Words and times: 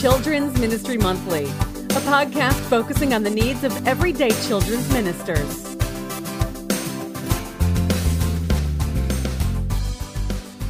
Children's 0.00 0.56
Ministry 0.60 0.96
Monthly, 0.96 1.42
a 1.42 2.00
podcast 2.06 2.54
focusing 2.68 3.12
on 3.12 3.24
the 3.24 3.30
needs 3.30 3.64
of 3.64 3.84
everyday 3.84 4.30
children's 4.46 4.88
ministers. 4.92 5.76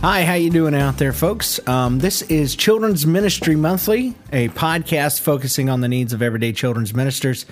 Hi, 0.01 0.25
how 0.25 0.33
you 0.33 0.49
doing 0.49 0.75
out 0.75 0.97
there, 0.97 1.13
folks? 1.13 1.61
Um, 1.69 1.99
this 1.99 2.23
is 2.23 2.57
Children's 2.57 3.07
Ministry 3.07 3.55
Monthly, 3.55 4.15
a 4.33 4.49
podcast 4.49 5.21
focusing 5.21 5.69
on 5.69 5.83
the 5.83 5.89
needs 5.89 6.15
of 6.15 6.23
everyday 6.23 6.53
children's 6.55 6.95
ministers. 6.95 7.45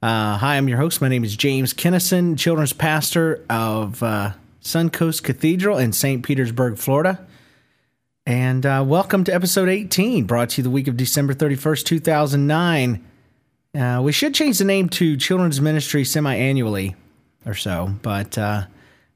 Uh, 0.00 0.36
hi, 0.38 0.56
I'm 0.56 0.68
your 0.68 0.78
host. 0.78 1.00
My 1.00 1.08
name 1.08 1.24
is 1.24 1.34
James 1.34 1.72
Kinnison, 1.72 2.36
children's 2.36 2.72
pastor 2.72 3.44
of 3.50 4.04
uh, 4.04 4.34
Suncoast 4.62 5.24
Cathedral 5.24 5.78
in 5.78 5.92
St. 5.92 6.22
Petersburg, 6.22 6.78
Florida. 6.78 7.26
And 8.28 8.66
uh, 8.66 8.84
welcome 8.86 9.24
to 9.24 9.34
episode 9.34 9.70
18, 9.70 10.26
brought 10.26 10.50
to 10.50 10.56
you 10.58 10.62
the 10.62 10.68
week 10.68 10.86
of 10.86 10.98
December 10.98 11.32
31st, 11.32 11.84
2009. 11.86 13.06
Uh, 13.74 14.02
we 14.04 14.12
should 14.12 14.34
change 14.34 14.58
the 14.58 14.66
name 14.66 14.90
to 14.90 15.16
Children's 15.16 15.62
Ministry 15.62 16.04
semi 16.04 16.34
annually 16.34 16.94
or 17.46 17.54
so, 17.54 17.90
but 18.02 18.32
because 18.32 18.66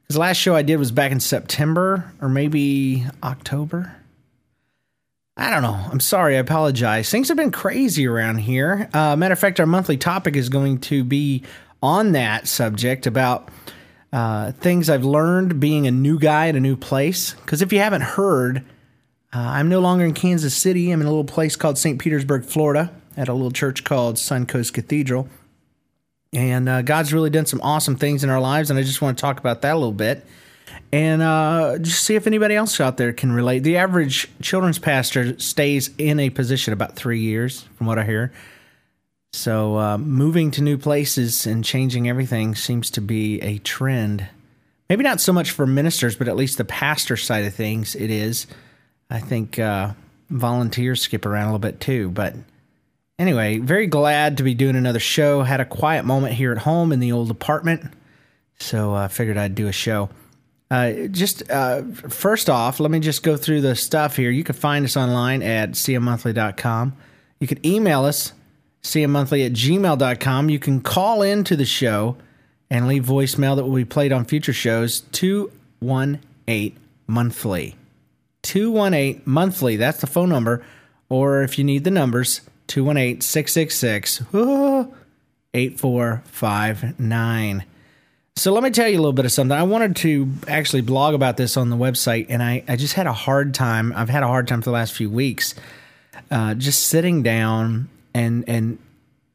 the 0.09 0.19
last 0.19 0.39
show 0.39 0.56
I 0.56 0.62
did 0.62 0.79
was 0.79 0.93
back 0.93 1.12
in 1.12 1.20
September 1.20 2.11
or 2.23 2.30
maybe 2.30 3.05
October. 3.23 3.95
I 5.37 5.51
don't 5.51 5.61
know. 5.61 5.79
I'm 5.91 6.01
sorry. 6.01 6.37
I 6.37 6.41
apologize. 6.41 7.11
Things 7.11 7.29
have 7.29 7.37
been 7.37 7.53
crazy 7.53 8.06
around 8.06 8.39
here. 8.39 8.89
Uh, 8.95 9.15
matter 9.15 9.34
of 9.34 9.39
fact, 9.39 9.61
our 9.61 9.67
monthly 9.67 9.98
topic 9.98 10.37
is 10.37 10.48
going 10.48 10.79
to 10.81 11.05
be 11.05 11.42
on 11.83 12.12
that 12.12 12.48
subject 12.48 13.06
about 13.06 13.51
uh, 14.11 14.53
things 14.53 14.89
I've 14.89 15.05
learned 15.05 15.61
being 15.61 15.87
a 15.87 15.91
new 15.91 16.19
guy 16.19 16.48
at 16.48 16.56
a 16.56 16.61
new 16.61 16.77
place. 16.77 17.34
Because 17.34 17.61
if 17.61 17.75
you 17.75 17.78
haven't 17.81 18.00
heard, 18.00 18.65
uh, 19.33 19.38
I'm 19.38 19.69
no 19.69 19.80
longer 19.80 20.05
in 20.05 20.14
Kansas 20.14 20.55
City. 20.55 20.91
I'm 20.91 21.00
in 21.00 21.06
a 21.06 21.11
little 21.11 21.25
place 21.25 21.56
called 21.56 21.78
St. 21.78 21.98
Petersburg, 21.98 22.44
Florida, 22.44 22.92
at 23.16 23.28
a 23.28 23.33
little 23.33 23.50
church 23.50 23.84
called 23.84 24.16
Suncoast 24.16 24.72
Cathedral. 24.72 25.28
And 26.33 26.69
uh, 26.69 26.83
God's 26.83 27.12
really 27.12 27.30
done 27.30 27.47
some 27.47 27.60
awesome 27.62 27.97
things 27.97 28.25
in 28.25 28.30
our 28.30 28.41
lives, 28.41 28.70
and 28.70 28.78
I 28.78 28.83
just 28.83 29.03
want 29.03 29.19
to 29.19 29.20
talk 29.20 29.38
about 29.38 29.62
that 29.62 29.75
a 29.75 29.78
little 29.78 29.92
bit 29.92 30.25
and 30.92 31.22
uh, 31.22 31.78
just 31.78 32.05
see 32.05 32.14
if 32.14 32.27
anybody 32.27 32.55
else 32.55 32.80
out 32.80 32.97
there 32.97 33.12
can 33.12 33.33
relate. 33.33 33.60
The 33.60 33.78
average 33.78 34.28
children's 34.41 34.78
pastor 34.78 35.38
stays 35.38 35.91
in 35.98 36.20
a 36.20 36.30
position 36.30 36.72
about 36.72 36.97
three 36.97 37.20
years, 37.20 37.62
from 37.77 37.86
what 37.86 37.98
I 37.98 38.05
hear. 38.05 38.33
So 39.33 39.78
uh, 39.78 39.98
moving 39.98 40.50
to 40.53 40.62
new 40.62 40.77
places 40.77 41.47
and 41.47 41.64
changing 41.64 42.08
everything 42.08 42.55
seems 42.55 42.91
to 42.91 43.00
be 43.00 43.41
a 43.41 43.58
trend. 43.58 44.28
Maybe 44.91 45.03
not 45.03 45.22
so 45.22 45.33
much 45.33 45.50
for 45.50 45.66
ministers, 45.66 46.16
but 46.16 46.28
at 46.28 46.36
least 46.36 46.58
the 46.58 46.66
pastor 46.66 47.16
side 47.16 47.47
of 47.47 47.55
things, 47.55 47.94
it 47.94 48.10
is. 48.10 48.47
I 49.11 49.20
think 49.20 49.58
uh, 49.58 49.92
volunteers 50.31 51.03
skip 51.03 51.27
around 51.27 51.45
a 51.45 51.47
little 51.47 51.58
bit 51.58 51.81
too. 51.81 52.11
But 52.11 52.34
anyway, 53.19 53.59
very 53.59 53.86
glad 53.86 54.39
to 54.39 54.42
be 54.42 54.55
doing 54.55 54.77
another 54.77 55.00
show. 55.00 55.42
Had 55.42 55.61
a 55.61 55.64
quiet 55.64 56.05
moment 56.05 56.34
here 56.34 56.53
at 56.53 56.59
home 56.59 56.92
in 56.92 57.00
the 57.00 57.12
old 57.12 57.31
apartment, 57.31 57.92
so 58.59 58.94
I 58.94 59.05
uh, 59.05 59.09
figured 59.09 59.36
I'd 59.36 59.55
do 59.55 59.69
a 59.69 59.72
show. 59.72 60.09
Uh, 60.70 61.06
just 61.09 61.50
uh, 61.50 61.83
first 62.09 62.48
off, 62.48 62.81
let 62.81 62.91
me 62.91 62.98
just 62.98 63.22
go 63.22 63.36
through 63.36 63.61
the 63.61 63.77
stuff 63.77 64.17
here. 64.17 64.31
You 64.31 64.42
can 64.42 64.55
find 64.55 64.86
us 64.86 64.97
online 64.97 65.42
at 65.42 65.72
cmmonthly.com. 65.72 66.97
You 67.41 67.47
can 67.47 67.64
email 67.66 68.06
us, 68.06 68.33
cmmonthly 68.83 69.44
at 69.44 69.53
gmail.com. 69.53 70.48
You 70.48 70.59
can 70.59 70.81
call 70.81 71.20
into 71.20 71.56
the 71.56 71.66
show 71.66 72.16
and 72.70 72.89
leave 72.89 73.05
voicemail 73.05 73.55
that 73.56 73.64
will 73.64 73.77
be 73.77 73.84
played 73.84 74.12
on 74.12 74.25
future 74.25 74.55
shows, 74.55 75.00
218 75.12 76.78
monthly. 77.06 77.77
218 78.42 79.22
monthly. 79.25 79.76
That's 79.76 80.00
the 80.00 80.06
phone 80.06 80.28
number. 80.28 80.64
Or 81.08 81.42
if 81.42 81.58
you 81.58 81.64
need 81.64 81.82
the 81.84 81.91
numbers, 81.91 82.42
218 82.69 83.20
666 83.20 84.22
8459. 85.54 87.64
So 88.36 88.53
let 88.53 88.62
me 88.62 88.70
tell 88.70 88.88
you 88.88 88.97
a 88.97 89.03
little 89.03 89.12
bit 89.12 89.26
of 89.26 89.32
something. 89.32 89.56
I 89.56 89.64
wanted 89.64 89.97
to 89.97 90.32
actually 90.48 90.80
blog 90.80 91.14
about 91.14 91.36
this 91.36 91.58
on 91.58 91.69
the 91.69 91.76
website, 91.76 92.26
and 92.30 92.42
I, 92.42 92.64
I 92.66 92.76
just 92.76 92.94
had 92.94 93.06
a 93.06 93.12
hard 93.12 93.53
time. 93.53 93.92
I've 93.94 94.08
had 94.08 94.22
a 94.22 94.26
hard 94.26 94.48
time 94.48 94.62
for 94.62 94.70
the 94.70 94.74
last 94.74 94.94
few 94.94 95.10
weeks 95.10 95.54
uh, 96.30 96.54
just 96.54 96.86
sitting 96.86 97.22
down 97.22 97.91
and, 98.14 98.48
and 98.48 98.78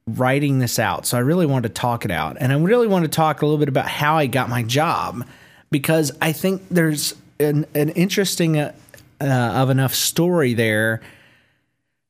writing 0.08 0.60
this 0.60 0.80
out. 0.80 1.06
So 1.06 1.18
I 1.18 1.22
really 1.22 1.46
wanted 1.46 1.76
to 1.76 1.80
talk 1.80 2.06
it 2.06 2.12
out. 2.12 2.38
And 2.40 2.52
I 2.52 2.58
really 2.58 2.88
want 2.88 3.06
to 3.06 3.10
talk 3.10 3.42
a 3.42 3.46
little 3.46 3.60
bit 3.60 3.70
about 3.70 3.88
how 3.88 4.18
I 4.18 4.26
got 4.26 4.50
my 4.50 4.64
job 4.64 5.26
because 5.70 6.12
I 6.22 6.32
think 6.32 6.64
there's 6.70 7.14
an, 7.40 7.66
an 7.76 7.90
interesting 7.90 8.58
uh, 8.58 8.74
uh, 9.22 9.26
of 9.26 9.70
enough 9.70 9.96
story 9.96 10.54
there 10.54 11.02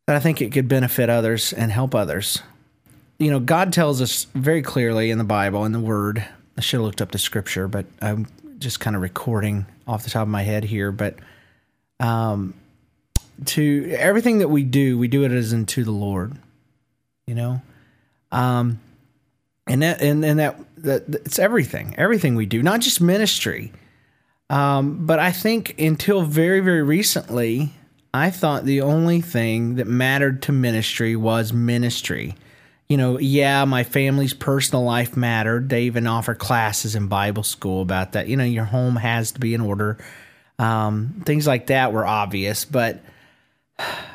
that 0.08 0.16
I 0.16 0.20
think 0.20 0.42
it 0.42 0.52
could 0.52 0.68
benefit 0.68 1.10
others 1.10 1.54
and 1.54 1.72
help 1.72 1.94
others. 1.94 2.42
You 3.20 3.32
know, 3.32 3.40
God 3.40 3.74
tells 3.74 4.02
us 4.02 4.26
very 4.36 4.62
clearly 4.62 5.12
in 5.12 5.18
the 5.18 5.24
Bible, 5.24 5.66
in 5.66 5.72
the 5.72 5.80
Word. 5.80 6.26
I 6.58 6.62
should 6.62 6.78
have 6.78 6.86
looked 6.86 7.02
up 7.02 7.12
the 7.12 7.18
scripture, 7.18 7.68
but 7.68 7.86
I'm 8.02 8.28
just 8.60 8.80
kind 8.80 8.96
of 8.96 9.02
recording 9.02 9.66
off 9.88 10.04
the 10.04 10.10
top 10.10 10.24
of 10.24 10.28
my 10.28 10.44
head 10.44 10.64
here. 10.64 10.92
But 10.92 11.16
um, 12.00 12.54
to 13.46 13.96
everything 13.98 14.40
that 14.40 14.50
we 14.50 14.64
do, 14.64 14.98
we 14.98 15.08
do 15.08 15.24
it 15.24 15.32
as 15.32 15.54
unto 15.54 15.84
the 15.84 15.92
Lord. 15.92 16.34
You 17.26 17.36
know, 17.36 17.62
um, 18.32 18.80
and 19.68 19.82
that 19.82 20.02
and 20.02 20.24
and 20.24 20.40
that 20.40 20.58
that 20.78 21.04
it's 21.26 21.40
everything, 21.40 21.94
everything 21.98 22.36
we 22.36 22.46
do, 22.46 22.64
not 22.64 22.80
just 22.80 23.02
ministry. 23.02 23.74
Um, 24.50 25.06
but 25.06 25.20
I 25.20 25.32
think 25.32 25.80
until 25.80 26.22
very, 26.22 26.62
very 26.62 26.84
recently, 26.84 27.74
I 28.14 28.30
thought 28.30 28.66
the 28.66 28.82
only 28.82 29.22
thing 29.22 29.76
that 29.76 29.88
mattered 29.88 30.42
to 30.44 30.52
ministry 30.52 31.16
was 31.16 31.52
ministry. 31.52 32.36
You 32.88 32.96
know, 32.96 33.20
yeah, 33.20 33.66
my 33.66 33.84
family's 33.84 34.34
personal 34.34 34.84
life 34.84 35.18
mattered. 35.18 35.70
They 35.70 35.84
even 35.84 36.08
offer 36.08 36.34
classes 36.34 36.96
in 36.96 37.08
Bible 37.08 37.44
school 37.44 37.82
about 37.82 38.14
that. 38.14 38.28
You 38.28 38.38
know, 38.38 38.46
your 38.46 38.64
home 38.64 38.96
has 38.96 39.34
to 39.34 39.40
be 39.40 39.54
in 39.54 39.60
order. 39.60 39.98
Um, 40.58 41.22
things 41.26 41.46
like 41.46 41.68
that 41.68 41.92
were 41.92 42.06
obvious, 42.06 42.64
but 42.64 43.04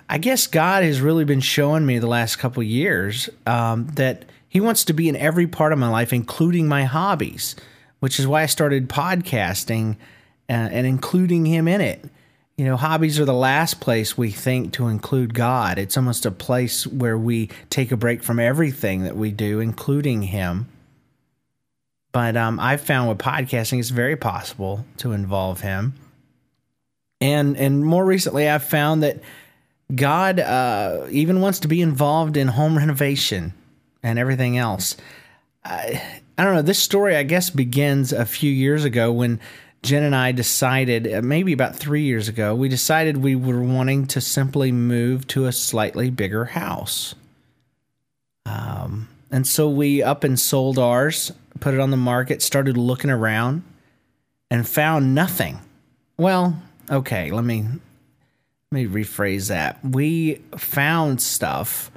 I 0.09 0.19
guess 0.19 0.47
God 0.47 0.83
has 0.83 1.01
really 1.01 1.25
been 1.25 1.41
showing 1.41 1.87
me 1.87 1.99
the 1.99 2.07
last 2.07 2.37
couple 2.37 2.63
years 2.63 3.29
um, 3.47 3.87
that 3.95 4.25
He 4.49 4.61
wants 4.61 4.85
to 4.87 4.93
be 4.93 5.09
in 5.09 5.17
every 5.17 5.47
part 5.47 5.73
of 5.73 5.79
my 5.79 5.89
life, 5.89 6.13
including 6.13 6.67
my 6.67 6.85
hobbies, 6.85 7.55
which 8.01 8.19
is 8.19 8.27
why 8.27 8.43
I 8.43 8.47
started 8.47 8.89
podcasting 8.89 9.97
uh, 10.49 10.53
and 10.53 10.87
including 10.87 11.47
Him 11.47 11.69
in 11.69 11.81
it. 11.81 12.05
You 12.57 12.67
know, 12.67 12.77
hobbies 12.77 13.19
are 13.19 13.25
the 13.25 13.33
last 13.33 13.81
place 13.81 14.17
we 14.17 14.31
think 14.31 14.75
to 14.75 14.89
include 14.89 15.35
God. 15.35 15.79
It's 15.79 15.97
almost 15.97 16.27
a 16.27 16.31
place 16.31 16.87
where 16.87 17.17
we 17.17 17.49
take 17.71 17.91
a 17.91 17.97
break 17.97 18.23
from 18.23 18.39
everything 18.39 19.05
that 19.05 19.17
we 19.17 19.33
do, 19.33 19.59
including 19.59 20.23
Him. 20.23 20.69
But 22.13 22.37
um, 22.37 22.61
I've 22.61 22.83
found 22.83 23.09
with 23.09 23.19
podcasting, 23.19 23.79
it's 23.79 23.89
very 23.89 24.17
possible 24.17 24.85
to 24.99 25.13
involve 25.13 25.63
Him. 25.63 25.95
And 27.21 27.57
and 27.57 27.85
more 27.85 28.05
recently, 28.05 28.49
I've 28.49 28.65
found 28.65 29.03
that 29.03 29.21
God 29.95 30.41
uh, 30.41 31.07
even 31.11 31.41
wants 31.41 31.61
to 31.61 31.69
be 31.69 31.81
involved 31.81 32.37
in 32.37 32.49
home 32.49 32.77
renovation 32.77 33.55
and 34.03 34.19
everything 34.19 34.59
else. 34.59 34.97
I, 35.65 36.03
I 36.37 36.45
don't 36.45 36.55
know. 36.55 36.63
This 36.63 36.79
story, 36.79 37.17
I 37.17 37.23
guess, 37.23 37.51
begins 37.51 38.13
a 38.13 38.25
few 38.25 38.51
years 38.51 38.85
ago 38.85 39.13
when 39.13 39.41
Jen 39.83 40.05
and 40.05 40.15
I 40.15 40.31
decided, 40.31 41.13
uh, 41.13 41.23
maybe 41.23 41.53
about 41.53 41.75
three 41.75 42.03
years 42.03 42.29
ago, 42.29 42.55
we 42.55 42.69
decided 42.69 43.17
we 43.17 43.35
were 43.35 43.63
wanting 43.63 44.07
to 44.09 44.21
simply 44.21 44.71
move 44.71 45.27
to 45.29 45.47
a 45.47 45.53
slightly 45.53 46.09
bigger 46.09 46.45
house. 46.47 47.17
Um, 48.47 49.09
and 49.31 49.47
so 49.47 49.69
we 49.69 50.03
up 50.03 50.23
and 50.23 50.39
sold 50.39 50.79
ours, 50.79 51.33
put 51.59 51.75
it 51.75 51.81
on 51.81 51.91
the 51.91 51.97
market, 51.97 52.43
started 52.43 52.77
looking 52.77 53.11
around, 53.11 53.65
and 54.51 54.69
found 54.69 55.15
nothing. 55.15 55.59
Well, 56.17 56.63
okay, 56.91 57.31
let 57.31 57.45
me 57.45 57.63
let 57.63 57.81
me 58.71 58.87
rephrase 58.87 59.49
that. 59.49 59.85
We 59.85 60.43
found 60.57 61.21
stuff, 61.21 61.91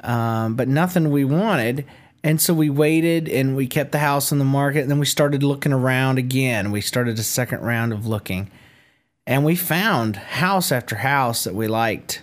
um, 0.00 0.56
but 0.56 0.66
nothing 0.66 1.10
we 1.10 1.24
wanted. 1.24 1.86
And 2.26 2.40
so 2.40 2.52
we 2.52 2.70
waited 2.70 3.28
and 3.28 3.54
we 3.54 3.68
kept 3.68 3.92
the 3.92 4.00
house 4.00 4.32
on 4.32 4.40
the 4.40 4.44
market. 4.44 4.80
And 4.80 4.90
then 4.90 4.98
we 4.98 5.06
started 5.06 5.44
looking 5.44 5.72
around 5.72 6.18
again. 6.18 6.72
We 6.72 6.80
started 6.80 7.20
a 7.20 7.22
second 7.22 7.60
round 7.60 7.92
of 7.92 8.04
looking. 8.04 8.50
And 9.28 9.44
we 9.44 9.54
found 9.54 10.16
house 10.16 10.72
after 10.72 10.96
house 10.96 11.44
that 11.44 11.54
we 11.54 11.68
liked. 11.68 12.22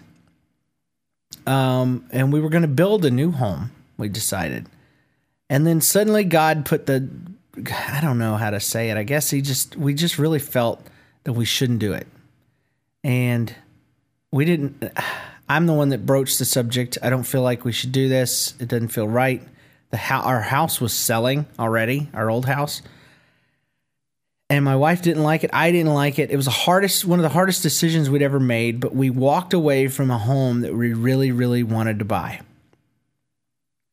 Um, 1.47 2.05
and 2.11 2.33
we 2.33 2.41
were 2.41 2.49
going 2.49 2.63
to 2.63 2.67
build 2.67 3.05
a 3.05 3.11
new 3.11 3.31
home, 3.31 3.71
we 3.97 4.09
decided. 4.09 4.67
And 5.49 5.65
then 5.65 5.79
suddenly 5.79 6.25
God 6.25 6.65
put 6.65 6.85
the, 6.85 7.07
I 7.55 8.01
don't 8.01 8.19
know 8.19 8.35
how 8.35 8.49
to 8.49 8.59
say 8.59 8.89
it. 8.89 8.97
I 8.97 9.03
guess 9.03 9.29
he 9.29 9.41
just, 9.41 9.77
we 9.77 9.93
just 9.93 10.19
really 10.19 10.39
felt 10.39 10.85
that 11.23 11.31
we 11.31 11.45
shouldn't 11.45 11.79
do 11.79 11.93
it. 11.93 12.07
And 13.05 13.55
we 14.31 14.43
didn't, 14.43 14.83
I'm 15.47 15.65
the 15.65 15.73
one 15.73 15.89
that 15.89 16.05
broached 16.05 16.39
the 16.39 16.45
subject. 16.45 16.97
I 17.01 17.09
don't 17.09 17.23
feel 17.23 17.41
like 17.41 17.63
we 17.63 17.71
should 17.71 17.93
do 17.93 18.09
this. 18.09 18.53
It 18.59 18.67
doesn't 18.67 18.89
feel 18.89 19.07
right 19.07 19.41
the 19.93 20.13
our 20.13 20.41
house 20.41 20.81
was 20.81 20.91
selling 20.91 21.45
already, 21.59 22.09
our 22.15 22.29
old 22.29 22.45
house. 22.47 22.81
and 24.49 24.65
my 24.65 24.75
wife 24.75 25.01
didn't 25.03 25.23
like 25.23 25.43
it. 25.43 25.51
I 25.53 25.71
didn't 25.71 25.93
like 25.93 26.17
it. 26.19 26.31
It 26.31 26.35
was 26.35 26.45
the 26.45 26.51
hardest, 26.51 27.05
one 27.05 27.19
of 27.19 27.23
the 27.23 27.29
hardest 27.29 27.61
decisions 27.61 28.09
we'd 28.09 28.23
ever 28.23 28.39
made. 28.39 28.79
But 28.79 28.95
we 28.95 29.09
walked 29.11 29.53
away 29.53 29.87
from 29.87 30.09
a 30.09 30.17
home 30.17 30.61
that 30.61 30.73
we 30.73 30.93
really, 30.93 31.31
really 31.31 31.61
wanted 31.61 31.99
to 31.99 32.05
buy, 32.05 32.41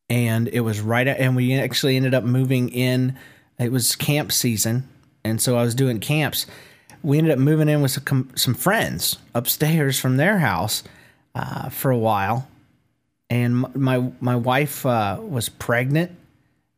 and 0.09 0.47
it 0.47 0.61
was 0.61 0.81
right. 0.81 1.07
And 1.07 1.35
we 1.35 1.53
actually 1.53 1.95
ended 1.95 2.15
up 2.15 2.23
moving 2.23 2.69
in. 2.69 3.15
It 3.59 3.71
was 3.71 3.95
camp 3.95 4.31
season, 4.31 4.87
and 5.23 5.39
so 5.39 5.55
I 5.55 5.61
was 5.61 5.75
doing 5.75 5.99
camps. 5.99 6.47
We 7.03 7.19
ended 7.19 7.33
up 7.33 7.39
moving 7.39 7.69
in 7.69 7.81
with 7.83 7.91
some, 7.91 8.31
some 8.35 8.55
friends 8.55 9.17
upstairs 9.35 9.99
from 9.99 10.17
their 10.17 10.39
house 10.39 10.83
uh, 11.35 11.69
for 11.69 11.91
a 11.91 11.97
while, 11.97 12.47
and 13.31 13.73
my 13.73 14.11
my 14.19 14.35
wife 14.35 14.85
uh, 14.85 15.17
was 15.21 15.47
pregnant 15.47 16.11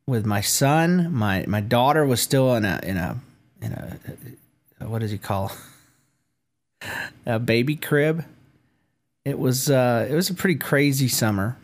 with 0.06 0.24
my 0.24 0.40
son. 0.40 1.12
My 1.12 1.44
my 1.48 1.60
daughter 1.60 2.06
was 2.06 2.22
still 2.22 2.54
in 2.54 2.64
a 2.64 2.80
in 2.84 2.96
a 2.96 3.20
in 3.60 3.72
a, 3.74 3.98
a 4.80 4.88
what 4.88 5.00
does 5.00 5.10
he 5.10 5.18
call 5.18 5.52
a 7.26 7.40
baby 7.40 7.76
crib. 7.76 8.24
It 9.26 9.40
was 9.40 9.72
uh, 9.72 10.08
it 10.08 10.14
was 10.14 10.30
a 10.30 10.36
pretty 10.36 10.60
crazy 10.60 11.08
summer, 11.08 11.58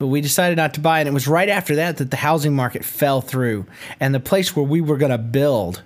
but 0.00 0.08
we 0.08 0.20
decided 0.20 0.56
not 0.56 0.74
to 0.74 0.80
buy. 0.80 0.98
And 0.98 1.08
it 1.08 1.14
was 1.14 1.28
right 1.28 1.48
after 1.48 1.76
that 1.76 1.98
that 1.98 2.10
the 2.10 2.16
housing 2.16 2.56
market 2.56 2.84
fell 2.84 3.20
through, 3.20 3.66
and 4.00 4.12
the 4.12 4.18
place 4.18 4.56
where 4.56 4.66
we 4.66 4.80
were 4.80 4.96
going 4.96 5.12
to 5.12 5.18
build, 5.18 5.82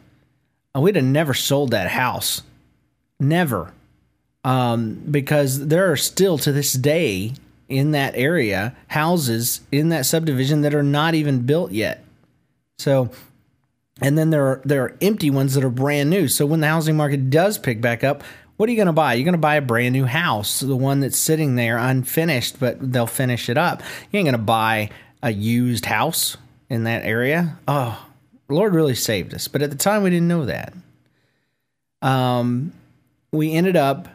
uh, 0.75 0.81
we'd 0.81 0.97
have 0.97 1.05
never 1.05 1.35
sold 1.35 1.73
that 1.73 1.91
house, 1.91 2.41
never, 3.21 3.71
um, 4.44 4.94
because 5.11 5.67
there 5.67 5.93
are 5.93 5.97
still 5.99 6.39
to 6.39 6.53
this 6.53 6.73
day 6.73 7.35
in 7.69 7.93
that 7.93 8.14
area 8.17 8.76
houses 8.88 9.61
in 9.70 9.88
that 9.91 10.06
subdivision 10.06 10.61
that 10.62 10.75
are 10.75 10.82
not 10.82 11.14
even 11.14 11.47
built 11.47 11.73
yet. 11.73 12.05
So 12.79 13.11
and 14.00 14.19
then 14.19 14.31
there 14.31 14.44
are 14.47 14.62
there 14.64 14.82
are 14.82 14.97
empty 15.00 15.31
ones 15.31 15.55
that 15.55 15.64
are 15.64 15.70
brand 15.70 16.11
new. 16.11 16.29
So 16.29 16.44
when 16.47 16.61
the 16.61 16.67
housing 16.67 16.97
market 16.97 17.31
does 17.31 17.59
pick 17.59 17.81
back 17.81 18.03
up, 18.03 18.25
what 18.56 18.69
are 18.69 18.73
you 18.73 18.76
going 18.76 18.87
to 18.87 18.93
buy? 18.93 19.14
You're 19.14 19.25
going 19.25 19.32
to 19.32 19.38
buy 19.38 19.56
a 19.56 19.62
brand 19.62 19.93
new 19.93 20.05
house, 20.05 20.61
the 20.61 20.76
one 20.76 21.00
that's 21.00 21.19
sitting 21.19 21.56
there 21.56 21.79
unfinished, 21.79 22.61
but 22.61 22.93
they'll 22.93 23.06
finish 23.06 23.49
it 23.49 23.59
up. 23.59 23.82
You 24.11 24.19
ain't 24.19 24.26
going 24.26 24.32
to 24.32 24.38
buy 24.38 24.91
a 25.23 25.32
used 25.32 25.87
house 25.87 26.37
in 26.69 26.85
that 26.85 27.05
area. 27.05 27.58
Oh, 27.67 28.06
Lord 28.49 28.75
really 28.75 28.94
saved 28.94 29.35
us. 29.35 29.49
But 29.49 29.62
at 29.62 29.70
the 29.70 29.76
time, 29.76 30.03
we 30.03 30.11
didn't 30.11 30.29
know 30.29 30.47
that. 30.47 30.75
Um, 32.03 32.73
we 33.31 33.53
ended 33.53 33.76
up 33.76 34.08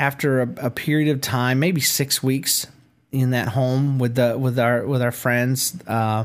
after 0.00 0.40
a, 0.40 0.48
a 0.62 0.70
period 0.70 1.14
of 1.14 1.20
time, 1.20 1.60
maybe 1.60 1.80
six 1.80 2.22
weeks 2.22 2.66
in 3.12 3.30
that 3.30 3.48
home 3.48 3.98
with 3.98 4.14
the 4.16 4.36
with 4.36 4.58
our 4.58 4.84
with 4.86 5.02
our 5.02 5.12
friends. 5.12 5.76
Uh, 5.86 6.24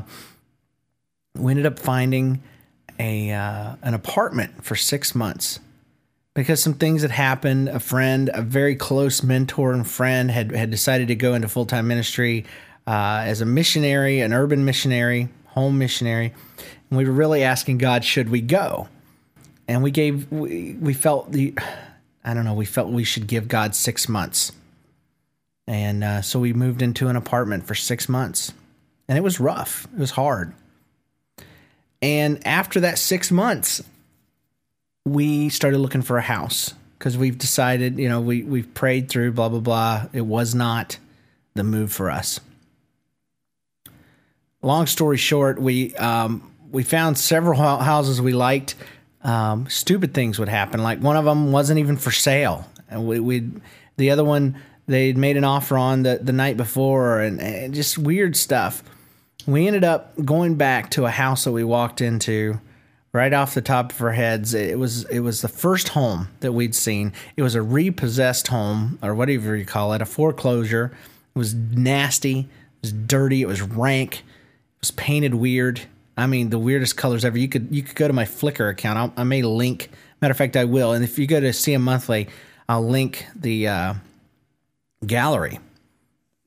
we 1.36 1.52
ended 1.52 1.66
up 1.66 1.78
finding 1.78 2.42
a 2.98 3.30
uh, 3.30 3.76
an 3.82 3.94
apartment 3.94 4.64
for 4.64 4.74
six 4.74 5.14
months 5.14 5.60
because 6.34 6.60
some 6.62 6.74
things 6.74 7.02
had 7.02 7.10
happened. 7.10 7.68
A 7.68 7.78
friend, 7.78 8.30
a 8.32 8.42
very 8.42 8.74
close 8.74 9.22
mentor 9.22 9.72
and 9.72 9.86
friend, 9.86 10.30
had 10.30 10.50
had 10.52 10.70
decided 10.70 11.08
to 11.08 11.14
go 11.14 11.34
into 11.34 11.46
full 11.46 11.66
time 11.66 11.86
ministry 11.86 12.46
uh, 12.86 13.22
as 13.24 13.42
a 13.42 13.46
missionary, 13.46 14.20
an 14.20 14.32
urban 14.32 14.64
missionary, 14.64 15.28
home 15.48 15.76
missionary, 15.76 16.32
and 16.90 16.96
we 16.98 17.04
were 17.04 17.12
really 17.12 17.44
asking 17.44 17.76
God, 17.78 18.04
should 18.04 18.30
we 18.30 18.40
go? 18.40 18.88
And 19.68 19.82
we 19.82 19.90
gave 19.90 20.32
we, 20.32 20.76
we 20.80 20.94
felt 20.94 21.32
the 21.32 21.54
I 22.26 22.34
don't 22.34 22.44
know 22.44 22.54
we 22.54 22.66
felt 22.66 22.90
we 22.90 23.04
should 23.04 23.26
give 23.26 23.48
God 23.48 23.74
six 23.74 24.08
months, 24.08 24.52
and 25.66 26.04
uh, 26.04 26.22
so 26.22 26.40
we 26.40 26.52
moved 26.52 26.82
into 26.82 27.08
an 27.08 27.16
apartment 27.16 27.66
for 27.66 27.74
six 27.74 28.08
months, 28.08 28.52
and 29.08 29.16
it 29.16 29.22
was 29.22 29.40
rough. 29.40 29.86
It 29.94 30.00
was 30.00 30.10
hard. 30.10 30.52
And 32.02 32.46
after 32.46 32.80
that 32.80 32.98
six 32.98 33.30
months, 33.30 33.82
we 35.04 35.48
started 35.48 35.78
looking 35.78 36.02
for 36.02 36.18
a 36.18 36.22
house 36.22 36.74
because 36.98 37.16
we've 37.16 37.38
decided, 37.38 37.98
you 37.98 38.08
know, 38.08 38.20
we 38.20 38.42
we've 38.42 38.74
prayed 38.74 39.08
through 39.08 39.32
blah 39.32 39.48
blah 39.48 39.60
blah. 39.60 40.06
It 40.12 40.22
was 40.22 40.54
not 40.54 40.98
the 41.54 41.64
move 41.64 41.92
for 41.92 42.10
us. 42.10 42.40
Long 44.62 44.86
story 44.86 45.16
short, 45.16 45.60
we 45.60 45.94
um, 45.94 46.52
we 46.72 46.82
found 46.82 47.18
several 47.18 47.58
houses 47.58 48.20
we 48.20 48.32
liked. 48.32 48.74
Um, 49.26 49.68
stupid 49.68 50.14
things 50.14 50.38
would 50.38 50.48
happen. 50.48 50.82
Like 50.82 51.00
one 51.00 51.16
of 51.16 51.24
them 51.24 51.52
wasn't 51.52 51.80
even 51.80 51.96
for 51.96 52.10
sale, 52.10 52.66
and 52.88 53.06
we 53.06 53.20
we 53.20 53.50
the 53.96 54.10
other 54.10 54.24
one 54.24 54.56
they'd 54.86 55.18
made 55.18 55.36
an 55.36 55.44
offer 55.44 55.76
on 55.76 56.04
the 56.04 56.18
the 56.22 56.32
night 56.32 56.56
before, 56.56 57.20
and, 57.20 57.40
and 57.40 57.74
just 57.74 57.98
weird 57.98 58.36
stuff 58.36 58.82
we 59.46 59.66
ended 59.66 59.84
up 59.84 60.12
going 60.24 60.56
back 60.56 60.90
to 60.90 61.06
a 61.06 61.10
house 61.10 61.44
that 61.44 61.52
we 61.52 61.64
walked 61.64 62.00
into 62.00 62.60
right 63.12 63.32
off 63.32 63.54
the 63.54 63.62
top 63.62 63.92
of 63.92 64.02
our 64.02 64.12
heads. 64.12 64.52
It 64.52 64.78
was 64.78 65.04
it 65.04 65.20
was 65.20 65.40
the 65.40 65.48
first 65.48 65.88
home 65.90 66.28
that 66.40 66.52
we'd 66.52 66.74
seen. 66.74 67.12
It 67.36 67.42
was 67.42 67.54
a 67.54 67.62
repossessed 67.62 68.48
home 68.48 68.98
or 69.02 69.14
whatever 69.14 69.56
you 69.56 69.64
call 69.64 69.92
it, 69.92 70.02
a 70.02 70.06
foreclosure. 70.06 70.96
It 71.34 71.38
was 71.38 71.54
nasty, 71.54 72.40
it 72.40 72.46
was 72.82 72.92
dirty, 72.92 73.42
it 73.42 73.46
was 73.46 73.62
rank, 73.62 74.18
it 74.18 74.80
was 74.80 74.90
painted 74.90 75.34
weird. 75.34 75.82
I 76.16 76.26
mean, 76.26 76.50
the 76.50 76.58
weirdest 76.58 76.96
colors 76.96 77.24
ever. 77.24 77.38
You 77.38 77.48
could 77.48 77.68
you 77.70 77.82
could 77.82 77.96
go 77.96 78.06
to 78.06 78.12
my 78.12 78.24
Flickr 78.24 78.70
account. 78.70 78.98
I'll, 78.98 79.12
I 79.16 79.24
may 79.24 79.42
link. 79.42 79.90
Matter 80.20 80.32
of 80.32 80.38
fact, 80.38 80.56
I 80.56 80.64
will. 80.64 80.92
And 80.92 81.04
if 81.04 81.18
you 81.18 81.26
go 81.26 81.40
to 81.40 81.48
CM 81.48 81.82
Monthly, 81.82 82.28
I'll 82.68 82.86
link 82.86 83.26
the 83.34 83.68
uh, 83.68 83.94
gallery, 85.06 85.60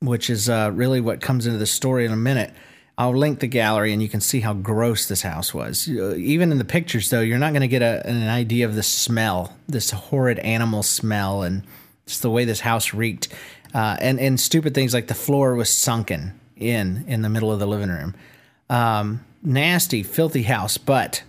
which 0.01 0.30
is 0.30 0.50
uh, 0.50 0.71
really 0.74 1.01
what 1.01 1.21
comes 1.21 1.45
into 1.45 1.60
the 1.60 1.68
story 1.68 2.06
in 2.06 2.12
a 2.12 2.18
minute. 2.18 2.51
I'll 2.98 3.16
link 3.16 3.39
the 3.39 3.48
gallery 3.48 3.94
and 3.94 4.01
you 4.01 4.10
can 4.10 4.19
see 4.19 4.42
how 4.42 4.54
gross 4.54 5.07
this 5.07 5.21
house 5.21 5.54
was. 5.54 5.88
Even 5.88 6.51
in 6.51 6.57
the 6.57 6.66
pictures, 6.66 7.10
though, 7.10 7.21
you're 7.21 7.38
not 7.38 7.54
going 7.54 7.62
to 7.62 7.68
get 7.69 7.81
a, 7.81 8.06
an 8.06 8.27
idea 8.27 8.66
of 8.66 8.75
the 8.75 8.83
smell, 8.83 9.56
this 9.68 9.92
horrid 9.92 10.38
animal 10.39 10.83
smell, 10.83 11.44
and 11.44 11.63
just 12.06 12.21
the 12.21 12.30
way 12.30 12.44
this 12.44 12.60
house 12.60 12.94
reeked. 12.94 13.30
Uh, 13.74 13.95
and, 14.01 14.19
and 14.19 14.38
stupid 14.38 14.74
things 14.74 14.94
like 14.94 15.07
the 15.07 15.16
floor 15.16 15.56
was 15.56 15.69
sunken 15.69 16.38
in 16.57 17.06
in 17.07 17.21
the 17.21 17.30
middle 17.30 17.54
of 17.54 17.60
the 17.60 17.68
living 17.68 17.89
room. 17.89 18.16
Um, 18.69 19.24
nasty, 19.41 20.03
filthy 20.03 20.44
house, 20.44 20.77
but, 20.77 21.24